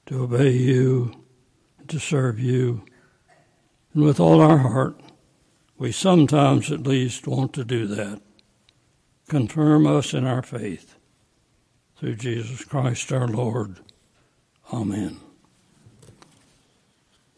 to 0.06 0.24
obey 0.24 0.52
you, 0.52 1.14
to 1.88 2.00
serve 2.00 2.40
you. 2.40 2.84
And 3.94 4.04
with 4.04 4.20
all 4.20 4.40
our 4.42 4.60
heart, 4.60 5.02
we 5.78 5.92
sometimes 5.92 6.72
at 6.72 6.86
least 6.86 7.26
want 7.26 7.54
to 7.54 7.64
do 7.64 7.88
that. 7.88 8.22
Confirm 9.28 9.88
us 9.88 10.14
in 10.14 10.26
our 10.26 10.44
faith. 10.44 10.96
Through 11.98 12.16
Jesus 12.16 12.64
Christ 12.64 13.12
our 13.12 13.28
Lord. 13.28 13.80
Amen. 14.72 15.20